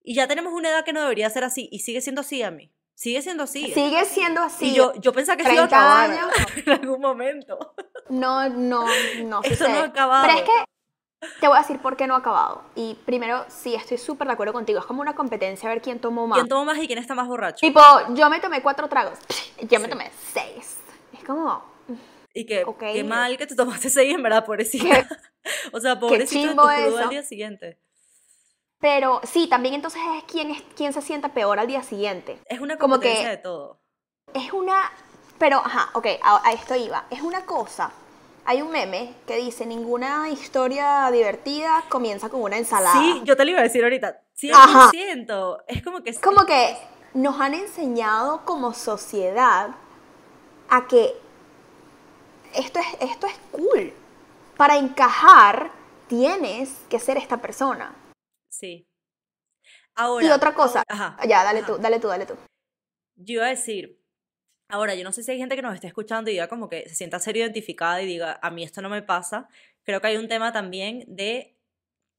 Y 0.04 0.14
ya 0.14 0.28
tenemos 0.28 0.54
una 0.54 0.70
edad 0.70 0.86
que 0.86 0.94
no 0.94 1.02
debería 1.02 1.30
ser 1.32 1.44
así 1.44 1.70
y 1.72 1.80
sigue 1.80 2.02
siendo 2.02 2.22
así 2.22 2.44
a 2.44 2.52
mí. 2.52 2.72
Sigue 3.00 3.22
siendo 3.22 3.44
así. 3.44 3.72
Sigue 3.72 4.04
siendo 4.04 4.42
así. 4.42 4.72
Y 4.72 4.76
yo, 4.76 4.92
yo 4.96 5.14
pensaba 5.14 5.38
que 5.38 5.46
se 5.46 5.54
iba 5.54 5.64
a 5.64 5.68
30 5.70 5.78
acabar 5.78 6.12
años. 6.12 6.34
en 6.66 6.70
algún 6.70 7.00
momento. 7.00 7.74
No, 8.10 8.50
no, 8.50 8.86
no 9.24 9.40
Eso 9.44 9.56
sucede. 9.56 9.70
no 9.74 9.80
ha 9.80 9.84
acabado. 9.86 10.28
Pero 10.28 10.38
es 10.40 10.44
que 10.44 11.30
te 11.40 11.48
voy 11.48 11.56
a 11.56 11.62
decir 11.62 11.80
por 11.80 11.96
qué 11.96 12.08
no 12.08 12.16
ha 12.16 12.18
acabado. 12.18 12.62
Y 12.76 12.96
primero, 13.06 13.46
sí, 13.48 13.74
estoy 13.74 13.98
súper 13.98 14.28
de 14.28 14.34
acuerdo 14.34 14.52
contigo. 14.52 14.80
Es 14.80 14.86
como 14.86 15.00
una 15.00 15.16
competencia 15.16 15.70
a 15.70 15.74
ver 15.74 15.82
quién 15.82 16.00
tomó 16.00 16.28
más. 16.28 16.40
¿Quién 16.40 16.50
tomó 16.50 16.66
más 16.66 16.78
y 16.78 16.88
quién 16.88 17.00
está 17.00 17.16
más 17.16 17.30
borracho? 17.30 17.62
Tipo, 17.66 17.80
yo 18.16 18.30
me 18.30 18.42
tomé 18.42 18.62
cuatro 18.62 18.90
tragos. 18.90 19.18
Yo 19.62 19.80
me 19.80 19.86
Sí. 19.86 19.92
tomé 19.92 20.12
seis. 20.34 20.78
Es 21.14 21.24
como, 21.24 21.64
Y 22.34 22.46
que 22.46 22.66
qué 22.80 23.04
mal 23.06 23.38
que 23.38 23.48
te 23.48 23.56
tomaste 23.56 23.90
seis, 23.90 24.14
en 24.14 24.24
verdad, 24.24 24.46
pobrecita. 24.46 25.08
o 25.72 25.80
sea, 25.80 25.98
pobrecito 25.98 26.54
tu 26.54 26.62
al 26.98 27.10
día 27.10 27.24
siguiente. 27.24 27.80
Pero 28.80 29.22
sí, 29.24 29.48
también 29.48 29.76
entonces 29.76 30.02
es 30.18 30.24
quién, 30.24 30.52
es 30.52 30.62
quién 30.76 30.94
se 30.94 31.02
sienta 31.02 31.30
peor 31.30 31.60
al 31.60 31.68
día 31.68 31.84
siguiente. 31.84 32.40
Es 32.46 32.60
una 32.60 32.78
Como 32.78 33.00
que- 33.00 33.26
de 33.28 33.38
todo. 33.38 33.80
Es 34.34 34.54
una, 34.54 34.92
pero, 35.38 35.58
ajá, 35.58 35.90
ok, 35.94 36.06
a, 36.22 36.48
a 36.48 36.52
esto 36.54 36.76
iba. 36.76 37.06
Es 37.10 37.22
una 37.22 37.46
cosa. 37.46 37.92
Hay 38.46 38.62
un 38.62 38.72
meme 38.72 39.14
que 39.28 39.36
dice, 39.38 39.66
ninguna 39.66 40.30
historia 40.30 41.10
divertida 41.12 41.84
comienza 41.90 42.30
con 42.30 42.42
una 42.42 42.58
ensalada. 42.58 42.94
Sí, 43.00 43.22
yo 43.24 43.36
te 43.36 43.44
lo 43.46 43.52
iba 43.52 43.60
a 43.60 43.64
decir 43.64 43.84
ahorita. 43.84 44.22
100%. 44.40 44.54
Ajá. 44.56 45.64
Es 45.68 45.84
como 45.84 46.02
que... 46.04 46.14
Como 46.16 46.46
que 46.46 46.78
nos 47.14 47.40
han 47.42 47.54
enseñado 47.56 48.46
como 48.46 48.74
sociedad 48.74 49.72
a 50.70 50.88
que 50.88 51.14
esto 52.54 52.80
es, 52.80 52.86
esto 53.12 53.28
es 53.28 53.34
cool. 53.52 53.94
Para 54.58 54.78
encajar 54.78 55.72
tienes 56.08 56.72
que 56.90 57.00
ser 57.00 57.18
esta 57.18 57.38
persona. 57.38 57.94
Sí. 58.60 58.86
Ahora... 59.96 60.26
y 60.26 60.30
otra 60.30 60.54
cosa. 60.54 60.84
Ajá. 60.88 61.18
Ya, 61.28 61.44
dale 61.44 61.60
ajá. 61.60 61.68
tú, 61.68 61.78
dale 61.78 62.00
tú, 62.00 62.08
dale 62.08 62.26
tú. 62.26 62.36
Yo 63.16 63.36
iba 63.36 63.46
a 63.46 63.50
decir, 63.50 64.04
ahora, 64.68 64.96
yo 64.96 65.04
no 65.04 65.14
sé 65.14 65.24
si 65.24 65.32
hay 65.32 65.38
gente 65.38 65.56
que 65.56 65.62
nos 65.62 65.74
esté 65.74 65.88
escuchando 65.88 66.30
y 66.30 66.34
diga 66.34 66.50
como 66.50 66.68
que 66.68 66.88
se 66.90 66.96
sienta 66.96 67.20
ser 67.20 67.38
identificada 67.38 68.02
y 68.02 68.06
diga, 68.06 68.38
a 68.42 68.52
mí 68.52 68.64
esto 68.64 68.82
no 68.82 68.90
me 68.90 69.02
pasa. 69.02 69.48
Creo 69.84 70.02
que 70.02 70.08
hay 70.08 70.18
un 70.18 70.28
tema 70.28 70.52
también 70.52 71.06
de 71.08 71.58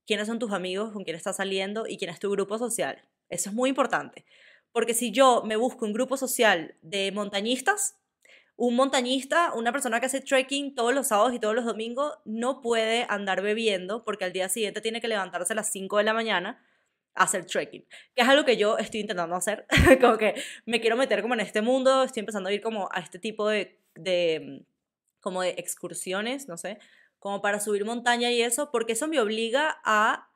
quiénes 0.07 0.27
son 0.27 0.39
tus 0.39 0.53
amigos, 0.53 0.93
con 0.93 1.05
quién 1.05 1.17
estás 1.17 1.37
saliendo 1.37 1.87
y 1.87 1.99
quién 1.99 2.11
es 2.11 2.19
tu 2.19 2.31
grupo 2.31 2.59
social. 2.59 3.07
Eso 3.29 3.51
es 3.51 3.55
muy 3.55 3.69
importante. 3.69 4.25
Porque 4.73 4.95
si 4.95 5.13
yo 5.13 5.43
me 5.45 5.57
busco 5.57 5.85
un 5.85 5.93
grupo 5.93 6.17
social 6.17 6.77
de 6.81 7.13
montañistas, 7.13 8.00
un 8.61 8.77
montañista, 8.77 9.55
una 9.55 9.73
persona 9.73 10.01
que 10.01 10.07
hace 10.07 10.21
trekking 10.21 10.75
todos 10.75 10.95
los 10.95 11.07
sábados 11.07 11.33
y 11.33 11.39
todos 11.39 11.55
los 11.55 11.65
domingos, 11.65 12.19
no 12.27 12.61
puede 12.61 13.07
andar 13.09 13.41
bebiendo 13.41 14.05
porque 14.05 14.27
al 14.27 14.35
día 14.35 14.51
siguiente 14.51 14.83
tiene 14.83 15.01
que 15.01 15.09
levantarse 15.09 15.55
a 15.55 15.57
las 15.57 15.73
5 15.73 15.97
de 15.97 16.05
la 16.05 16.13
mañana 16.13 16.63
a 17.15 17.25
hacer 17.25 17.47
trekking, 17.47 17.87
que 18.15 18.21
es 18.21 18.29
algo 18.29 18.45
que 18.45 18.59
yo 18.59 18.77
estoy 18.77 19.01
intentando 19.01 19.35
hacer, 19.35 19.65
como 20.03 20.19
que 20.19 20.35
me 20.67 20.79
quiero 20.79 20.99
meter 20.99 21.23
como 21.23 21.33
en 21.33 21.41
este 21.41 21.63
mundo, 21.63 22.03
estoy 22.03 22.21
empezando 22.21 22.51
a 22.51 22.53
ir 22.53 22.61
como 22.61 22.91
a 22.93 23.01
este 23.01 23.19
tipo 23.19 23.49
de, 23.49 23.81
de 23.95 24.67
como 25.21 25.41
de 25.41 25.55
excursiones, 25.57 26.47
no 26.47 26.59
sé, 26.59 26.79
como 27.19 27.41
para 27.41 27.61
subir 27.61 27.87
montaña 27.87 28.31
y 28.31 28.43
eso, 28.43 28.71
porque 28.71 28.93
eso 28.93 29.09
me 29.09 29.21
obliga 29.21 29.81
a 29.85 30.29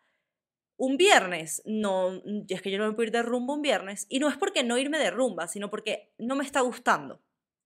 un 0.79 0.97
viernes, 0.97 1.61
no, 1.67 2.23
es 2.49 2.63
que 2.63 2.71
yo 2.71 2.79
no 2.79 2.87
me 2.87 2.95
puedo 2.95 3.09
ir 3.09 3.13
de 3.13 3.23
rumba 3.23 3.53
un 3.53 3.61
viernes, 3.61 4.07
y 4.09 4.19
no 4.19 4.31
es 4.31 4.39
porque 4.39 4.65
no 4.65 4.79
irme 4.79 4.99
de 4.99 5.11
rumba, 5.11 5.47
sino 5.47 5.69
porque 5.69 6.11
no 6.17 6.37
me 6.37 6.45
está 6.45 6.63
gustando. 6.63 7.21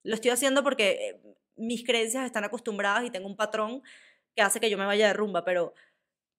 Lo 0.09 0.14
estoy 0.14 0.31
haciendo 0.31 0.62
porque 0.62 0.90
eh, 0.90 1.21
mis 1.57 1.85
creencias 1.85 2.25
están 2.25 2.44
acostumbradas 2.44 3.05
y 3.05 3.11
tengo 3.11 3.27
un 3.27 3.37
patrón 3.37 3.83
que 4.35 4.42
hace 4.42 4.59
que 4.59 4.71
yo 4.71 4.79
me 4.79 4.87
vaya 4.87 5.09
de 5.09 5.12
rumba, 5.12 5.44
pero 5.44 5.75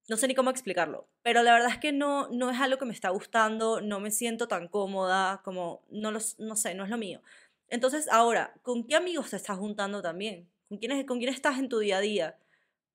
no 0.08 0.18
sé 0.18 0.28
ni 0.28 0.34
cómo 0.34 0.50
explicarlo. 0.50 1.08
Pero 1.22 1.44
la 1.44 1.54
verdad 1.54 1.70
es 1.70 1.78
que 1.78 1.92
no, 1.92 2.28
no 2.30 2.50
es 2.50 2.60
algo 2.60 2.80
que 2.80 2.86
me 2.86 2.94
está 2.94 3.10
gustando, 3.10 3.80
no 3.80 4.00
me 4.00 4.10
siento 4.10 4.48
tan 4.48 4.68
cómoda, 4.70 5.42
como 5.44 5.84
no, 5.90 6.10
los, 6.10 6.40
no 6.40 6.56
sé, 6.56 6.74
no 6.74 6.84
es 6.84 6.90
lo 6.90 6.98
mío. 6.98 7.22
Entonces, 7.68 8.08
ahora, 8.10 8.56
¿con 8.64 8.86
qué 8.88 8.96
amigos 8.96 9.30
te 9.30 9.36
estás 9.36 9.60
juntando 9.60 10.02
también? 10.02 10.50
¿Con 10.68 10.80
quién, 10.80 11.06
¿Con 11.06 11.20
quién 11.20 11.32
estás 11.32 11.60
en 11.60 11.70
tu 11.70 11.78
día 11.78 11.98
a 11.98 12.02
día? 12.02 12.40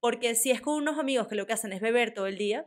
Porque 0.01 0.35
si 0.35 0.51
es 0.51 0.61
con 0.61 0.75
unos 0.75 0.99
amigos 0.99 1.29
que 1.29 1.37
lo 1.37 1.47
que 1.47 1.53
hacen 1.53 1.73
es 1.73 1.81
beber 1.81 2.13
todo 2.13 2.27
el 2.27 2.37
día, 2.37 2.67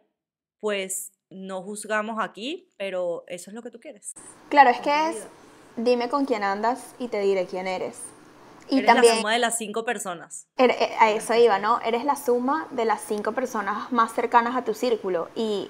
pues 0.62 1.12
no 1.30 1.62
juzgamos 1.62 2.18
aquí, 2.20 2.70
pero 2.78 3.26
eso 3.28 3.50
es 3.50 3.54
lo 3.54 3.62
que 3.62 3.72
tú 3.72 3.82
quieres. 3.82 4.14
Claro, 4.50 4.70
es 4.70 4.80
que 4.80 5.10
es, 5.10 5.28
dime 5.78 6.10
con 6.10 6.26
quién 6.26 6.44
andas 6.44 6.80
y 7.00 7.08
te 7.08 7.20
diré 7.22 7.46
quién 7.46 7.68
eres. 7.68 7.98
Y 8.70 8.80
Eres 8.80 8.88
la 8.88 8.94
también, 8.96 9.16
suma 9.18 9.32
de 9.32 9.40
las 9.40 9.58
cinco 9.58 9.86
personas. 9.86 10.46
er- 10.58 10.72
eh, 10.78 10.96
a 11.00 11.10
eso 11.12 11.34
iba, 11.36 11.58
¿no? 11.58 11.80
Eres 11.86 12.04
la 12.04 12.16
suma 12.18 12.68
de 12.72 12.84
las 12.84 13.02
cinco 13.02 13.32
personas 13.32 13.92
más 13.94 14.12
cercanas 14.14 14.56
a 14.58 14.64
tu 14.64 14.74
círculo. 14.74 15.30
Y, 15.36 15.70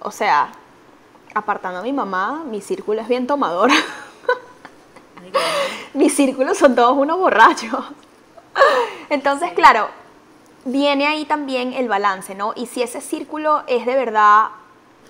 o 0.00 0.10
sea, 0.10 0.50
apartando 1.34 1.80
a 1.80 1.82
mi 1.82 1.92
mamá, 1.92 2.42
mi 2.46 2.62
círculo 2.62 3.02
es 3.02 3.08
bien 3.08 3.26
tomador. 3.26 3.70
Ay. 5.22 5.32
Mis 5.92 6.14
círculos 6.16 6.56
son 6.56 6.74
todos 6.74 6.96
unos 6.96 7.18
borrachos. 7.18 7.84
Entonces, 9.10 9.52
claro, 9.52 9.88
viene 10.64 11.06
ahí 11.06 11.24
también 11.26 11.72
el 11.74 11.88
balance, 11.88 12.34
¿no? 12.34 12.52
Y 12.56 12.66
si 12.66 12.82
ese 12.82 13.00
círculo 13.02 13.62
es 13.66 13.84
de 13.84 13.94
verdad 13.94 14.48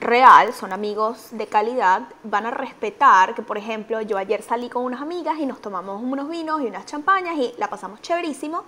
real, 0.01 0.53
son 0.53 0.73
amigos 0.73 1.29
de 1.31 1.47
calidad, 1.47 2.03
van 2.23 2.47
a 2.47 2.51
respetar 2.51 3.35
que, 3.35 3.43
por 3.43 3.59
ejemplo, 3.59 4.01
yo 4.01 4.19
ayer 4.19 4.43
salí 4.43 4.69
con 4.69 4.85
unas 4.85 5.01
amigas 5.01 5.39
y 5.39 5.47
nos 5.47 5.61
tomamos 5.61 6.03
unos 6.03 6.29
vinos 6.29 6.61
y 6.63 6.67
unas 6.67 6.87
champañas 6.87 7.37
y 7.37 7.55
la 7.59 7.69
pasamos 7.69 8.03
chéverísimo, 8.03 8.65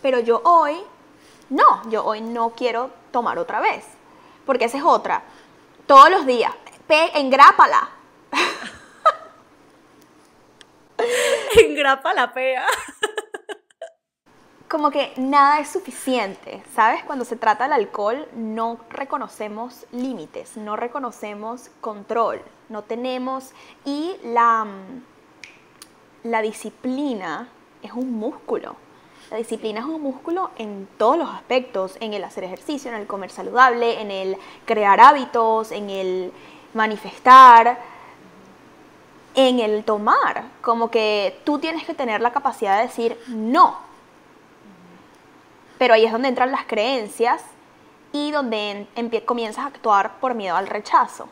pero 0.00 0.20
yo 0.20 0.40
hoy, 0.44 0.76
no, 1.50 1.88
yo 1.90 2.04
hoy 2.04 2.20
no 2.20 2.50
quiero 2.50 2.90
tomar 3.10 3.38
otra 3.38 3.60
vez, 3.60 3.84
porque 4.46 4.66
esa 4.66 4.78
es 4.78 4.84
otra. 4.84 5.22
Todos 5.86 6.10
los 6.10 6.26
días, 6.26 6.52
engrápala. 7.14 7.88
Engrapa 11.56 12.14
la 12.14 12.32
pea. 12.32 12.64
Como 14.72 14.90
que 14.90 15.12
nada 15.18 15.60
es 15.60 15.68
suficiente, 15.68 16.62
¿sabes? 16.74 17.04
Cuando 17.04 17.26
se 17.26 17.36
trata 17.36 17.64
del 17.64 17.74
alcohol 17.74 18.26
no 18.34 18.78
reconocemos 18.88 19.84
límites, 19.92 20.56
no 20.56 20.76
reconocemos 20.76 21.70
control, 21.82 22.40
no 22.70 22.80
tenemos 22.80 23.50
y 23.84 24.16
la 24.24 24.64
mm, 24.64 25.02
la 26.24 26.40
disciplina 26.40 27.48
es 27.82 27.92
un 27.92 28.12
músculo. 28.12 28.76
La 29.30 29.36
disciplina 29.36 29.80
es 29.80 29.86
un 29.86 30.00
músculo 30.00 30.50
en 30.56 30.88
todos 30.96 31.18
los 31.18 31.28
aspectos, 31.28 31.98
en 32.00 32.14
el 32.14 32.24
hacer 32.24 32.44
ejercicio, 32.44 32.90
en 32.90 32.96
el 32.96 33.06
comer 33.06 33.30
saludable, 33.30 34.00
en 34.00 34.10
el 34.10 34.38
crear 34.64 35.00
hábitos, 35.00 35.70
en 35.70 35.90
el 35.90 36.32
manifestar, 36.72 37.78
en 39.34 39.60
el 39.60 39.84
tomar. 39.84 40.44
Como 40.62 40.90
que 40.90 41.40
tú 41.44 41.58
tienes 41.58 41.84
que 41.84 41.92
tener 41.92 42.22
la 42.22 42.32
capacidad 42.32 42.78
de 42.78 42.86
decir 42.86 43.18
no, 43.28 43.91
pero 45.82 45.94
ahí 45.94 46.04
es 46.04 46.12
donde 46.12 46.28
entran 46.28 46.52
las 46.52 46.64
creencias 46.64 47.42
y 48.12 48.30
donde 48.30 48.86
en- 48.94 49.10
comienzas 49.22 49.64
a 49.64 49.66
actuar 49.66 50.20
por 50.20 50.36
miedo 50.36 50.54
al 50.54 50.68
rechazo. 50.68 51.28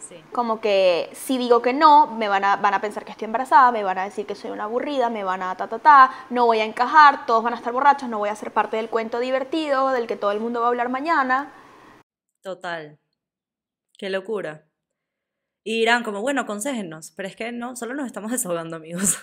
Sí. 0.00 0.16
Como 0.32 0.60
que 0.60 1.08
si 1.12 1.38
digo 1.38 1.62
que 1.62 1.72
no, 1.72 2.08
me 2.08 2.26
van 2.28 2.42
a, 2.42 2.56
van 2.56 2.74
a 2.74 2.80
pensar 2.80 3.04
que 3.04 3.12
estoy 3.12 3.26
embarazada, 3.26 3.70
me 3.70 3.84
van 3.84 3.96
a 3.98 4.02
decir 4.06 4.26
que 4.26 4.34
soy 4.34 4.50
una 4.50 4.64
aburrida, 4.64 5.08
me 5.08 5.22
van 5.22 5.40
a 5.40 5.54
ta 5.54 5.68
ta 5.68 5.78
ta, 5.78 6.10
no 6.30 6.46
voy 6.46 6.58
a 6.58 6.64
encajar, 6.64 7.26
todos 7.26 7.44
van 7.44 7.52
a 7.52 7.58
estar 7.58 7.72
borrachos, 7.72 8.08
no 8.08 8.18
voy 8.18 8.28
a 8.30 8.34
ser 8.34 8.50
parte 8.52 8.76
del 8.76 8.90
cuento 8.90 9.20
divertido 9.20 9.90
del 9.90 10.08
que 10.08 10.16
todo 10.16 10.32
el 10.32 10.40
mundo 10.40 10.58
va 10.62 10.66
a 10.66 10.70
hablar 10.70 10.88
mañana. 10.88 11.52
Total. 12.42 12.98
Qué 13.96 14.10
locura. 14.10 14.66
Y 15.62 15.78
dirán 15.78 16.02
como, 16.02 16.22
bueno, 16.22 16.40
aconséjennos, 16.40 17.12
pero 17.12 17.28
es 17.28 17.36
que 17.36 17.52
no, 17.52 17.76
solo 17.76 17.94
nos 17.94 18.06
estamos 18.06 18.32
desahogando, 18.32 18.74
amigos. 18.74 19.20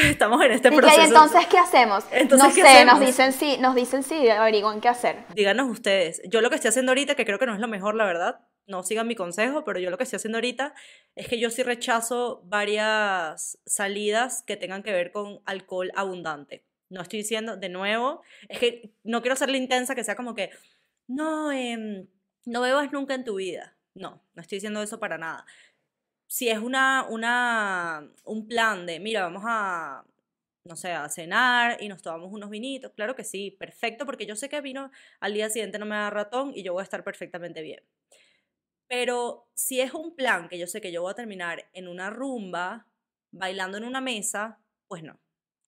estamos 0.10 0.42
en 0.42 0.52
este 0.52 0.70
proceso. 0.70 1.00
¿y 1.00 1.04
entonces 1.04 1.46
qué 1.46 1.58
hacemos? 1.58 2.04
Entonces, 2.10 2.48
no 2.48 2.54
¿qué 2.54 2.62
sé, 2.62 2.84
nos 2.84 2.94
hacemos? 2.94 3.00
dicen 3.00 3.32
sí, 3.32 3.56
nos 3.58 3.74
dicen 3.74 4.02
sí, 4.02 4.28
averigüen 4.28 4.80
qué 4.80 4.88
hacer. 4.88 5.24
Díganos 5.34 5.68
ustedes. 5.70 6.22
Yo 6.28 6.40
lo 6.40 6.50
que 6.50 6.56
estoy 6.56 6.68
haciendo 6.68 6.92
ahorita, 6.92 7.14
que 7.14 7.24
creo 7.24 7.38
que 7.38 7.46
no 7.46 7.54
es 7.54 7.60
lo 7.60 7.68
mejor, 7.68 7.94
la 7.94 8.04
verdad, 8.04 8.40
no 8.66 8.82
sigan 8.82 9.06
mi 9.06 9.14
consejo, 9.14 9.64
pero 9.64 9.78
yo 9.78 9.90
lo 9.90 9.98
que 9.98 10.04
estoy 10.04 10.16
haciendo 10.16 10.38
ahorita 10.38 10.74
es 11.14 11.28
que 11.28 11.38
yo 11.38 11.50
sí 11.50 11.62
rechazo 11.62 12.42
varias 12.44 13.58
salidas 13.66 14.42
que 14.46 14.56
tengan 14.56 14.82
que 14.82 14.92
ver 14.92 15.12
con 15.12 15.40
alcohol 15.44 15.90
abundante. 15.94 16.64
No 16.88 17.02
estoy 17.02 17.20
diciendo, 17.20 17.56
de 17.56 17.68
nuevo, 17.68 18.22
es 18.48 18.58
que 18.58 18.92
no 19.04 19.20
quiero 19.22 19.36
ser 19.36 19.50
la 19.50 19.56
intensa 19.56 19.94
que 19.94 20.04
sea 20.04 20.16
como 20.16 20.34
que, 20.34 20.50
no, 21.06 21.52
em, 21.52 22.06
no 22.44 22.60
bebas 22.60 22.92
nunca 22.92 23.14
en 23.14 23.24
tu 23.24 23.36
vida. 23.36 23.76
No, 23.94 24.22
no 24.34 24.42
estoy 24.42 24.56
diciendo 24.56 24.82
eso 24.82 24.98
para 24.98 25.18
nada. 25.18 25.44
Si 26.32 26.48
es 26.48 26.58
una, 26.60 27.06
una, 27.08 28.08
un 28.24 28.46
plan 28.46 28.86
de, 28.86 29.00
mira, 29.00 29.22
vamos 29.24 29.42
a, 29.44 30.04
no 30.62 30.76
sé, 30.76 30.92
a 30.92 31.08
cenar 31.08 31.82
y 31.82 31.88
nos 31.88 32.02
tomamos 32.02 32.32
unos 32.32 32.48
vinitos. 32.50 32.92
Claro 32.94 33.16
que 33.16 33.24
sí, 33.24 33.50
perfecto, 33.50 34.06
porque 34.06 34.26
yo 34.26 34.36
sé 34.36 34.48
que 34.48 34.60
vino 34.60 34.92
al 35.18 35.34
día 35.34 35.50
siguiente 35.50 35.80
no 35.80 35.86
me 35.86 35.96
da 35.96 36.08
ratón 36.08 36.52
y 36.54 36.62
yo 36.62 36.72
voy 36.72 36.82
a 36.82 36.84
estar 36.84 37.02
perfectamente 37.02 37.62
bien. 37.62 37.82
Pero 38.86 39.48
si 39.54 39.80
es 39.80 39.92
un 39.92 40.14
plan 40.14 40.48
que 40.48 40.56
yo 40.56 40.68
sé 40.68 40.80
que 40.80 40.92
yo 40.92 41.02
voy 41.02 41.10
a 41.10 41.14
terminar 41.16 41.68
en 41.72 41.88
una 41.88 42.10
rumba, 42.10 42.86
bailando 43.32 43.76
en 43.78 43.84
una 43.84 44.00
mesa, 44.00 44.60
pues 44.86 45.02
no. 45.02 45.18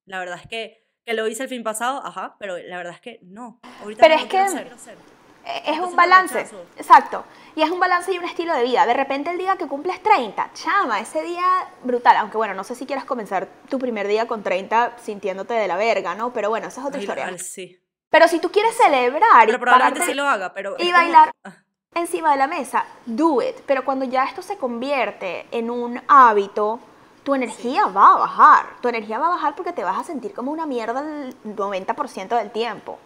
La 0.06 0.20
verdad 0.20 0.38
es 0.40 0.46
que, 0.46 0.86
que 1.04 1.14
lo 1.14 1.26
hice 1.26 1.42
el 1.42 1.48
fin 1.48 1.64
pasado, 1.64 2.06
ajá, 2.06 2.36
pero 2.38 2.56
la 2.58 2.76
verdad 2.76 2.94
es 2.94 3.00
que 3.00 3.18
no. 3.22 3.58
Ahorita 3.80 4.00
Pero 4.00 4.14
no 4.14 4.22
es 4.22 4.28
que- 4.28 4.38
hacer. 4.38 4.96
Es 5.44 5.62
Entonces 5.66 5.90
un 5.90 5.96
balance, 5.96 6.46
exacto. 6.76 7.24
Y 7.54 7.62
es 7.62 7.70
un 7.70 7.80
balance 7.80 8.12
y 8.12 8.18
un 8.18 8.24
estilo 8.24 8.54
de 8.54 8.62
vida. 8.62 8.86
De 8.86 8.94
repente 8.94 9.30
el 9.30 9.38
día 9.38 9.56
que 9.56 9.66
cumples 9.66 10.02
30, 10.02 10.50
chama, 10.54 11.00
ese 11.00 11.22
día 11.22 11.44
brutal. 11.82 12.16
Aunque 12.16 12.36
bueno, 12.36 12.54
no 12.54 12.64
sé 12.64 12.74
si 12.74 12.86
quieras 12.86 13.04
comenzar 13.04 13.48
tu 13.68 13.78
primer 13.78 14.06
día 14.06 14.26
con 14.26 14.42
30 14.42 14.96
sintiéndote 15.02 15.54
de 15.54 15.66
la 15.68 15.76
verga, 15.76 16.14
¿no? 16.14 16.32
Pero 16.32 16.48
bueno, 16.48 16.68
esa 16.68 16.80
es 16.80 16.86
otra 16.86 16.98
Ay, 16.98 17.04
historia. 17.04 17.26
al- 17.26 17.40
sí. 17.40 17.78
Pero 18.08 18.28
si 18.28 18.38
tú 18.40 18.50
quieres 18.50 18.76
celebrar 18.76 19.44
y 19.44 19.46
Pero 19.46 19.58
probablemente 19.58 20.00
pararte 20.00 20.12
sí 20.12 20.14
lo 20.16 20.26
haga, 20.28 20.52
pero... 20.52 20.76
y 20.78 20.82
es 20.82 20.92
como- 20.92 20.98
bailar 21.02 21.32
ah, 21.44 21.52
encima 21.94 22.30
de 22.32 22.36
la 22.36 22.46
mesa, 22.46 22.84
do 23.06 23.42
it. 23.42 23.56
Pero 23.66 23.84
cuando 23.84 24.04
ya 24.04 24.24
esto 24.24 24.42
se 24.42 24.56
convierte 24.58 25.46
en 25.50 25.70
un 25.70 26.00
hábito, 26.08 26.78
tu 27.24 27.34
energía 27.34 27.86
va 27.86 28.14
a 28.14 28.18
bajar. 28.18 28.66
Tu 28.80 28.88
energía 28.88 29.18
va 29.18 29.26
a 29.26 29.30
bajar 29.30 29.54
porque 29.56 29.72
te 29.72 29.82
vas 29.84 29.98
a 29.98 30.04
sentir 30.04 30.34
como 30.34 30.50
una 30.52 30.66
mierda 30.66 31.00
el 31.00 31.34
90% 31.56 32.28
del 32.36 32.50
tiempo. 32.50 32.98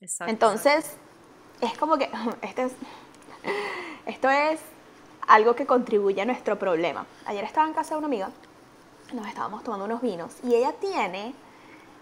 Exacto. 0.00 0.30
Entonces, 0.30 0.96
es 1.62 1.78
como 1.78 1.96
que 1.98 2.10
este 2.42 2.64
es- 2.64 2.76
esto 4.06 4.28
es 4.30 4.60
algo 5.26 5.54
que 5.54 5.66
contribuye 5.66 6.20
a 6.20 6.24
nuestro 6.24 6.58
problema. 6.58 7.06
Ayer 7.26 7.44
estaba 7.44 7.66
en 7.66 7.74
casa 7.74 7.94
de 7.94 7.98
una 7.98 8.06
amiga, 8.08 8.30
nos 9.12 9.26
estábamos 9.26 9.62
tomando 9.62 9.84
unos 9.84 10.00
vinos 10.02 10.32
y 10.42 10.54
ella 10.54 10.72
tiene 10.80 11.34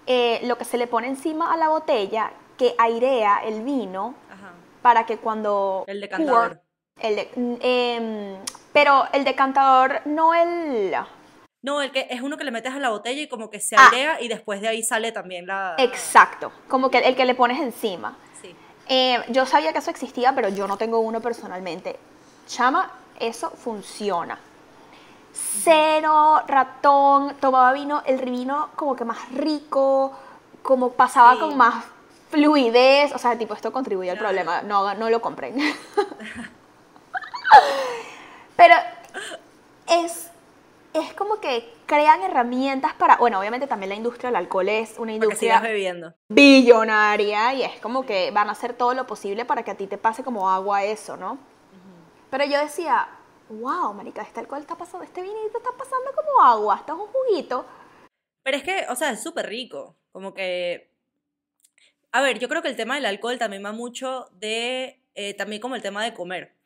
eh, 0.06 0.40
lo 0.44 0.56
que 0.58 0.64
se 0.64 0.78
le 0.78 0.86
pone 0.86 1.06
encima 1.08 1.52
a 1.52 1.56
la 1.56 1.68
botella 1.68 2.32
que 2.58 2.74
airea 2.78 3.38
el 3.44 3.62
vino 3.62 4.14
Ajá. 4.30 4.52
para 4.82 5.06
que 5.06 5.18
cuando... 5.18 5.84
El 5.86 6.00
decantador. 6.00 6.60
el 7.00 7.16
de- 7.16 7.30
mm, 7.36 7.54
em, 7.60 8.36
pero 8.72 9.04
el 9.12 9.24
decantador, 9.24 10.00
no 10.06 10.34
el... 10.34 10.94
No, 11.62 11.82
el 11.82 11.90
que 11.92 12.06
es 12.08 12.22
uno 12.22 12.38
que 12.38 12.44
le 12.44 12.50
metes 12.50 12.72
a 12.72 12.78
la 12.78 12.88
botella 12.88 13.20
y 13.22 13.28
como 13.28 13.50
que 13.50 13.60
se 13.60 13.76
Ah. 13.76 13.88
airea 13.92 14.20
y 14.22 14.28
después 14.28 14.62
de 14.62 14.68
ahí 14.68 14.82
sale 14.82 15.12
también 15.12 15.46
la... 15.46 15.74
Exacto, 15.78 16.50
como 16.68 16.90
que 16.90 16.98
el 16.98 17.14
que 17.16 17.26
le 17.26 17.34
pones 17.34 17.60
encima. 17.60 18.16
Eh, 18.92 19.22
yo 19.28 19.46
sabía 19.46 19.72
que 19.72 19.78
eso 19.78 19.90
existía, 19.90 20.34
pero 20.34 20.48
yo 20.48 20.66
no 20.66 20.76
tengo 20.76 20.98
uno 20.98 21.20
personalmente. 21.20 21.96
Chama, 22.48 22.90
eso 23.20 23.50
funciona. 23.50 24.36
Cero 25.62 26.42
ratón, 26.48 27.36
tomaba 27.40 27.72
vino, 27.72 28.02
el 28.04 28.18
vino 28.28 28.70
como 28.74 28.96
que 28.96 29.04
más 29.04 29.30
rico, 29.30 30.10
como 30.62 30.90
pasaba 30.90 31.34
Sí. 31.34 31.38
con 31.38 31.56
más 31.56 31.84
fluidez, 32.32 33.14
o 33.14 33.18
sea, 33.18 33.38
tipo, 33.38 33.54
esto 33.54 33.72
contribuye 33.72 34.10
al 34.10 34.18
problema, 34.18 34.62
no, 34.62 34.92
no 34.94 35.08
lo 35.08 35.20
compren. 35.20 35.54
pero 38.56 38.74
es, 39.86 40.29
es 40.92 41.12
como 41.14 41.40
que 41.40 41.72
crean 41.86 42.22
herramientas 42.22 42.94
para, 42.94 43.16
bueno, 43.16 43.38
obviamente 43.38 43.66
también 43.66 43.90
la 43.90 43.96
industria 43.96 44.28
del 44.28 44.36
alcohol 44.36 44.68
es 44.68 44.98
una 44.98 45.12
industria 45.12 45.60
bebiendo. 45.60 46.14
billonaria 46.28 47.54
y 47.54 47.62
es 47.62 47.80
como 47.80 48.04
que 48.04 48.30
van 48.32 48.48
a 48.48 48.52
hacer 48.52 48.74
todo 48.74 48.94
lo 48.94 49.06
posible 49.06 49.44
para 49.44 49.62
que 49.62 49.70
a 49.70 49.76
ti 49.76 49.86
te 49.86 49.98
pase 49.98 50.24
como 50.24 50.50
agua 50.50 50.84
eso, 50.84 51.16
¿no? 51.16 51.38
Pero 52.30 52.44
yo 52.44 52.58
decía, 52.60 53.08
wow, 53.48 53.92
marica, 53.92 54.22
este 54.22 54.40
alcohol 54.40 54.60
está 54.60 54.76
pasando, 54.76 55.04
este 55.04 55.22
vinito 55.22 55.58
está 55.58 55.70
pasando 55.76 56.12
como 56.14 56.42
agua, 56.42 56.76
esto 56.76 56.92
es 56.94 56.98
un 57.00 57.06
juguito. 57.06 57.66
Pero 58.42 58.56
es 58.56 58.62
que, 58.62 58.86
o 58.88 58.96
sea, 58.96 59.10
es 59.10 59.22
súper 59.22 59.46
rico. 59.46 59.96
Como 60.12 60.34
que. 60.34 60.90
A 62.12 62.22
ver, 62.22 62.38
yo 62.38 62.48
creo 62.48 62.62
que 62.62 62.68
el 62.68 62.76
tema 62.76 62.94
del 62.94 63.06
alcohol 63.06 63.38
también 63.38 63.64
va 63.64 63.72
mucho 63.72 64.28
de. 64.32 65.02
eh, 65.14 65.34
también 65.34 65.60
como 65.60 65.76
el 65.76 65.82
tema 65.82 66.04
de 66.04 66.14
comer. 66.14 66.56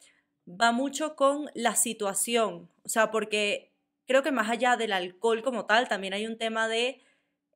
Va 0.49 0.73
mucho 0.73 1.17
con 1.17 1.51
la 1.55 1.75
situación. 1.75 2.71
O 2.85 2.89
sea, 2.89 3.11
porque 3.11 3.74
creo 4.07 4.23
que 4.23 4.33
más 4.33 4.51
allá 4.51 4.77
del 4.77 4.93
alcohol 4.93 5.43
como 5.43 5.67
tal, 5.67 5.89
también 5.89 6.15
hay 6.15 6.27
un 6.27 6.39
tema 6.39 6.69
de. 6.69 7.03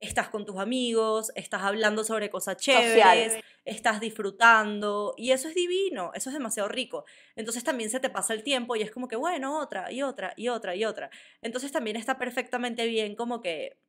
Estás 0.01 0.29
con 0.29 0.47
tus 0.47 0.59
amigos, 0.59 1.33
estás 1.35 1.63
hablando 1.63 2.05
sobre 2.05 2.31
cosas 2.31 2.57
chéveres, 2.57 2.93
Sociales. 2.93 3.45
estás 3.65 3.99
disfrutando, 3.99 5.13
y 5.17 5.33
eso 5.33 5.49
es 5.49 5.57
divino, 5.57 6.13
eso 6.15 6.31
es 6.31 6.35
demasiado 6.35 6.69
rico. 6.69 7.05
Entonces 7.35 7.65
también 7.65 7.91
se 7.91 7.99
te 7.99 8.09
pasa 8.09 8.33
el 8.33 8.45
tiempo 8.45 8.77
y 8.77 8.83
es 8.83 8.93
como 8.93 9.09
que, 9.09 9.17
bueno, 9.17 9.59
otra, 9.59 9.91
y 9.91 10.03
otra, 10.03 10.35
y 10.37 10.51
otra, 10.51 10.77
y 10.77 10.85
otra. 10.85 11.11
Entonces 11.43 11.73
también 11.73 11.97
está 11.97 12.17
perfectamente 12.17 12.87
bien 12.87 13.17
como 13.17 13.41
que 13.41 13.81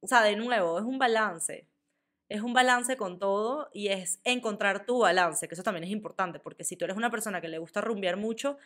o 0.00 0.06
sea, 0.06 0.22
de 0.22 0.36
nuevo, 0.36 0.78
es 0.78 0.84
un 0.84 0.98
balance. 0.98 1.66
Es 2.28 2.42
un 2.42 2.52
balance 2.52 2.96
con 2.96 3.18
todo 3.18 3.70
y 3.72 3.88
es 3.88 4.20
encontrar 4.22 4.84
tu 4.84 4.98
balance, 4.98 5.48
que 5.48 5.54
eso 5.54 5.62
también 5.62 5.84
es 5.84 5.90
importante, 5.90 6.38
porque 6.38 6.62
si 6.62 6.76
tú 6.76 6.84
eres 6.84 6.96
una 6.96 7.10
persona 7.10 7.40
que 7.40 7.48
le 7.48 7.58
gusta 7.58 7.80
rumbear 7.80 8.18
mucho, 8.18 8.58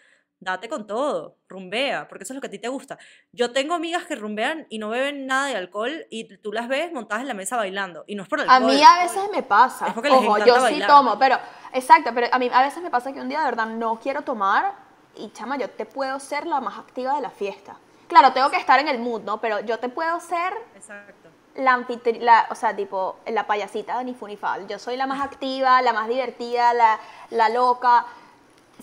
date 0.43 0.69
con 0.69 0.87
todo, 0.87 1.37
rumbea, 1.49 2.09
porque 2.09 2.25
eso 2.25 2.33
es 2.33 2.35
lo 2.35 2.41
que 2.41 2.49
a 2.49 2.51
ti 2.51 2.59
te 2.59 2.69
gusta. 2.69 2.99
Yo 3.33 3.53
tengo 3.53 3.75
amigas 3.75 4.05
que 4.07 4.17
rumbean 4.17 4.67
y 4.69 4.79
no 4.79 4.89
beben 4.89 5.27
nada 5.27 5.47
de 5.47 5.57
alcohol 5.57 6.07
y 6.11 6.37
tú 6.39 6.53
las 6.53 6.67
ves 6.69 6.93
montadas 6.93 7.23
en 7.23 7.29
la 7.29 7.35
mesa 7.35 7.57
bailando 7.57 8.05
y 8.07 8.17
no 8.17 8.25
es 8.25 8.29
por 8.29 8.41
el 8.41 8.51
A 8.51 8.57
alcohol. 8.57 8.75
mí 8.75 8.83
a 8.83 9.03
veces 9.03 9.23
me 9.33 9.43
pasa, 9.43 9.87
Es 9.87 9.95
porque 9.95 10.11
les 10.11 10.19
ojo, 10.19 10.39
yo 10.45 10.67
sí 10.67 10.83
tomo, 10.87 11.19
pero, 11.19 11.39
exacto, 11.73 12.11
pero 12.13 12.27
a 12.33 12.39
mí 12.39 12.51
a 12.53 12.63
veces 12.63 12.83
me 12.83 12.91
pasa 12.91 13.13
que 13.13 13.21
un 13.21 13.29
día 13.29 13.39
de 13.39 13.45
verdad 13.45 13.67
no 13.67 14.01
quiero 14.01 14.23
tomar 14.23 14.75
y 15.15 15.31
chama, 15.31 15.57
yo 15.59 15.71
te 15.71 15.87
puedo 15.87 16.19
ser 16.19 16.47
la 16.47 16.61
más 16.61 16.79
activa 16.79 17.15
de 17.15 17.21
la 17.21 17.31
fiesta. 17.31 17.77
Claro, 18.09 18.33
tengo 18.33 18.51
que 18.51 18.57
estar 18.57 18.81
en 18.81 18.89
el 18.89 18.99
mood, 18.99 19.23
¿no? 19.23 19.41
Pero 19.41 19.61
yo 19.61 19.79
te 19.79 19.89
puedo 19.89 20.19
ser 20.21 20.53
Exacto. 20.75 21.31
la 21.55 21.87
la, 22.21 22.47
o 22.51 22.55
sea, 22.55 22.75
tipo, 22.75 23.17
la 23.27 23.47
payasita 23.47 23.99
de 23.99 24.05
ni 24.05 24.15
fu 24.15 24.27
ni 24.27 24.37
fa. 24.37 24.59
Yo 24.67 24.79
soy 24.79 24.97
la 24.97 25.07
más 25.07 25.21
activa, 25.31 25.81
la 25.83 25.93
más 25.93 26.09
divertida, 26.09 26.75
la, 26.75 26.99
la 27.31 27.49
loca, 27.49 28.05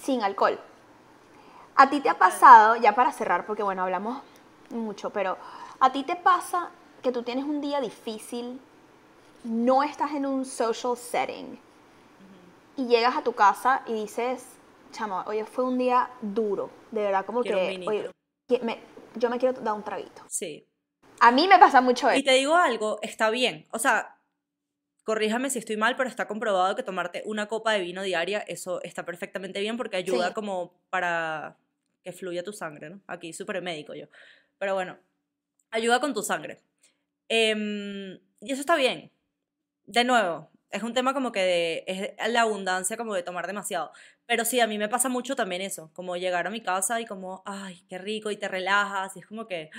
sin 0.01 0.23
alcohol. 0.23 0.59
¿A 1.81 1.89
ti 1.89 2.01
te 2.01 2.09
ha 2.09 2.17
pasado, 2.19 2.75
ya 2.75 2.93
para 2.93 3.09
cerrar, 3.13 3.45
porque 3.45 3.63
bueno, 3.63 3.83
hablamos 3.83 4.21
mucho, 4.69 5.11
pero 5.11 5.37
¿a 5.79 5.89
ti 5.93 6.03
te 6.03 6.17
pasa 6.17 6.71
que 7.01 7.09
tú 7.13 7.23
tienes 7.23 7.45
un 7.45 7.61
día 7.61 7.79
difícil, 7.79 8.59
no 9.45 9.81
estás 9.81 10.11
en 10.11 10.25
un 10.25 10.43
social 10.45 10.97
setting 10.97 11.57
y 12.75 12.85
llegas 12.87 13.15
a 13.15 13.21
tu 13.23 13.31
casa 13.31 13.81
y 13.87 13.93
dices, 13.93 14.43
chamo, 14.91 15.23
hoy 15.25 15.41
fue 15.43 15.63
un 15.63 15.77
día 15.77 16.09
duro, 16.21 16.69
de 16.91 17.03
verdad, 17.03 17.25
como 17.25 17.43
Quiero 17.43 17.59
que, 17.59 18.59
me- 18.61 18.79
yo 19.15 19.29
me 19.29 19.39
quiero 19.39 19.61
dar 19.61 19.73
un 19.73 19.83
traguito. 19.83 20.23
Sí. 20.27 20.67
A 21.21 21.31
mí 21.31 21.47
me 21.47 21.59
pasa 21.59 21.79
mucho 21.79 22.09
eso. 22.09 22.19
Y 22.19 22.23
te 22.23 22.33
digo 22.33 22.55
algo, 22.57 22.99
está 23.01 23.29
bien. 23.29 23.65
O 23.71 23.79
sea, 23.79 24.17
corríjame 25.05 25.49
si 25.49 25.59
estoy 25.59 25.77
mal, 25.77 25.95
pero 25.95 26.09
está 26.09 26.27
comprobado 26.27 26.75
que 26.75 26.83
tomarte 26.83 27.23
una 27.25 27.47
copa 27.47 27.71
de 27.71 27.79
vino 27.79 28.03
diaria, 28.03 28.39
eso 28.39 28.81
está 28.81 29.05
perfectamente 29.05 29.61
bien 29.61 29.77
porque 29.77 29.95
ayuda 29.95 30.27
Sí. 30.27 30.33
como 30.33 30.73
para 30.89 31.55
que 32.03 32.11
fluya 32.13 32.43
tu 32.43 32.53
sangre, 32.53 32.89
¿no? 32.89 33.01
Aquí 33.07 33.33
súper 33.33 33.61
médico 33.61 33.93
yo. 33.93 34.07
Pero 34.57 34.73
bueno, 34.73 34.97
ayuda 35.71 35.99
con 35.99 36.13
tu 36.13 36.21
sangre. 36.23 36.61
Em, 37.27 38.19
y 38.41 38.51
eso 38.51 38.61
está 38.61 38.75
bien. 38.75 39.11
De 39.85 40.03
nuevo, 40.03 40.49
es 40.69 40.83
un 40.83 40.93
tema 40.93 41.13
como 41.13 41.31
que 41.31 41.39
de, 41.41 41.83
es 41.87 42.31
la 42.31 42.41
abundancia 42.41 42.97
como 42.97 43.13
de 43.13 43.23
tomar 43.23 43.47
demasiado. 43.47 43.91
Pero 44.25 44.45
sí, 44.45 44.59
a 44.59 44.67
mí 44.67 44.77
me 44.77 44.89
pasa 44.89 45.09
mucho 45.09 45.35
también 45.35 45.61
eso, 45.61 45.91
como 45.93 46.15
llegar 46.15 46.45
a 46.45 46.51
mi 46.51 46.61
casa 46.61 47.01
y 47.01 47.05
como, 47.05 47.41
ay, 47.45 47.83
qué 47.89 47.97
rico, 47.97 48.29
y 48.31 48.37
te 48.37 48.47
relajas, 48.47 49.15
y 49.15 49.19
es 49.19 49.25
como 49.25 49.47
que, 49.47 49.71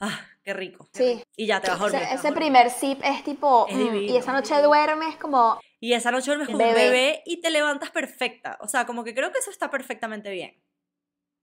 ah, 0.00 0.20
qué 0.42 0.52
rico. 0.52 0.88
Sí. 0.92 1.22
Y 1.36 1.46
ya 1.46 1.60
te 1.60 1.70
vas 1.70 1.80
a 1.80 1.84
dormir. 1.84 2.02
Ese, 2.02 2.14
ese 2.14 2.32
primer 2.32 2.70
sip 2.70 3.00
es 3.04 3.22
tipo, 3.22 3.66
Es 3.68 3.76
mm, 3.76 3.94
y 3.96 4.16
esa 4.16 4.36
es 4.36 4.42
noche 4.50 4.62
duermes 4.62 5.16
como, 5.16 5.60
Y 5.78 5.92
esa 5.92 6.10
noche 6.10 6.26
duermes 6.26 6.48
como 6.48 6.58
un 6.58 6.64
Bebé. 6.74 6.90
bebé 6.90 7.22
y 7.26 7.40
te 7.40 7.50
levantas 7.50 7.90
perfecta. 7.92 8.58
O 8.60 8.66
sea, 8.66 8.86
como 8.86 9.04
que 9.04 9.14
creo 9.14 9.30
que 9.30 9.38
eso 9.38 9.50
está 9.50 9.70
perfectamente 9.70 10.30
bien. 10.30 10.60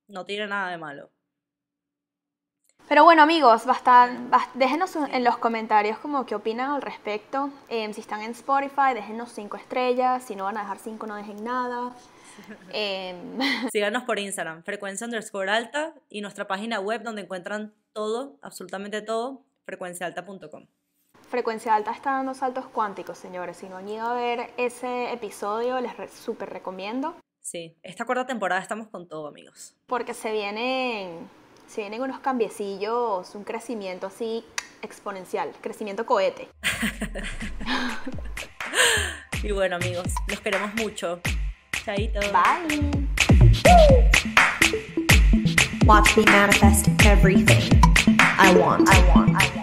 No 0.07 0.25
tiene 0.25 0.47
nada 0.47 0.69
de 0.71 0.77
malo. 0.77 1.09
Pero 2.87 3.05
bueno, 3.05 3.21
amigos, 3.23 3.65
bastan, 3.65 4.29
déjenos 4.53 4.95
en 4.97 5.23
los 5.23 5.37
comentarios 5.37 5.97
como 5.99 6.25
qué 6.25 6.35
opinan 6.35 6.71
al 6.71 6.81
respecto. 6.81 7.49
Em, 7.69 7.93
si 7.93 8.01
están 8.01 8.21
en 8.21 8.31
Spotify, 8.31 8.93
déjenos 8.93 9.31
cinco 9.31 9.55
estrellas. 9.55 10.23
Si 10.23 10.35
no 10.35 10.43
van 10.43 10.57
a 10.57 10.61
dejar 10.61 10.77
cinco, 10.77 11.07
no 11.07 11.15
dejen 11.15 11.43
nada. 11.43 11.95
Em, 12.73 13.37
Síganos 13.71 14.03
por 14.03 14.19
Instagram, 14.19 14.63
frecuencia 14.63 15.05
underscore 15.05 15.49
alta, 15.51 15.93
y 16.09 16.21
nuestra 16.21 16.47
página 16.47 16.79
web 16.79 17.01
donde 17.03 17.21
encuentran 17.21 17.73
todo, 17.93 18.37
absolutamente 18.41 19.01
todo, 19.01 19.43
frecuenciaalta.com. 19.65 20.65
Frecuencia 21.29 21.75
Alta 21.75 21.91
está 21.91 22.11
dando 22.11 22.33
saltos 22.33 22.65
cuánticos, 22.67 23.17
señores. 23.17 23.55
Si 23.57 23.69
no 23.69 23.77
han 23.77 23.87
ido 23.87 24.05
a 24.05 24.13
ver 24.15 24.51
ese 24.57 25.13
episodio, 25.13 25.79
les 25.79 25.95
re- 25.95 26.09
súper 26.09 26.49
recomiendo. 26.49 27.15
Sí, 27.41 27.75
esta 27.83 28.05
cuarta 28.05 28.25
temporada 28.27 28.61
estamos 28.61 28.87
con 28.87 29.07
todo, 29.07 29.27
amigos. 29.27 29.75
Porque 29.87 30.13
se 30.13 30.31
vienen, 30.31 31.29
se 31.67 31.81
vienen 31.81 32.01
unos 32.01 32.19
cambiecillos, 32.19 33.35
un 33.35 33.43
crecimiento 33.43 34.07
así 34.07 34.45
exponencial, 34.81 35.51
crecimiento 35.61 36.05
cohete. 36.05 36.47
Y 39.43 39.51
bueno, 39.51 39.77
amigos, 39.77 40.05
los 40.27 40.39
queremos 40.39 40.71
mucho. 40.75 41.19
Chaito. 41.83 42.19
Bye. 42.31 42.91
Watch 45.85 46.15
me 46.15 46.25
manifest 46.25 46.87
everything 47.05 47.81
I 48.37 48.55
want. 48.55 48.87
I 48.87 49.01
want. 49.15 49.35
I 49.35 49.49
want. 49.55 49.60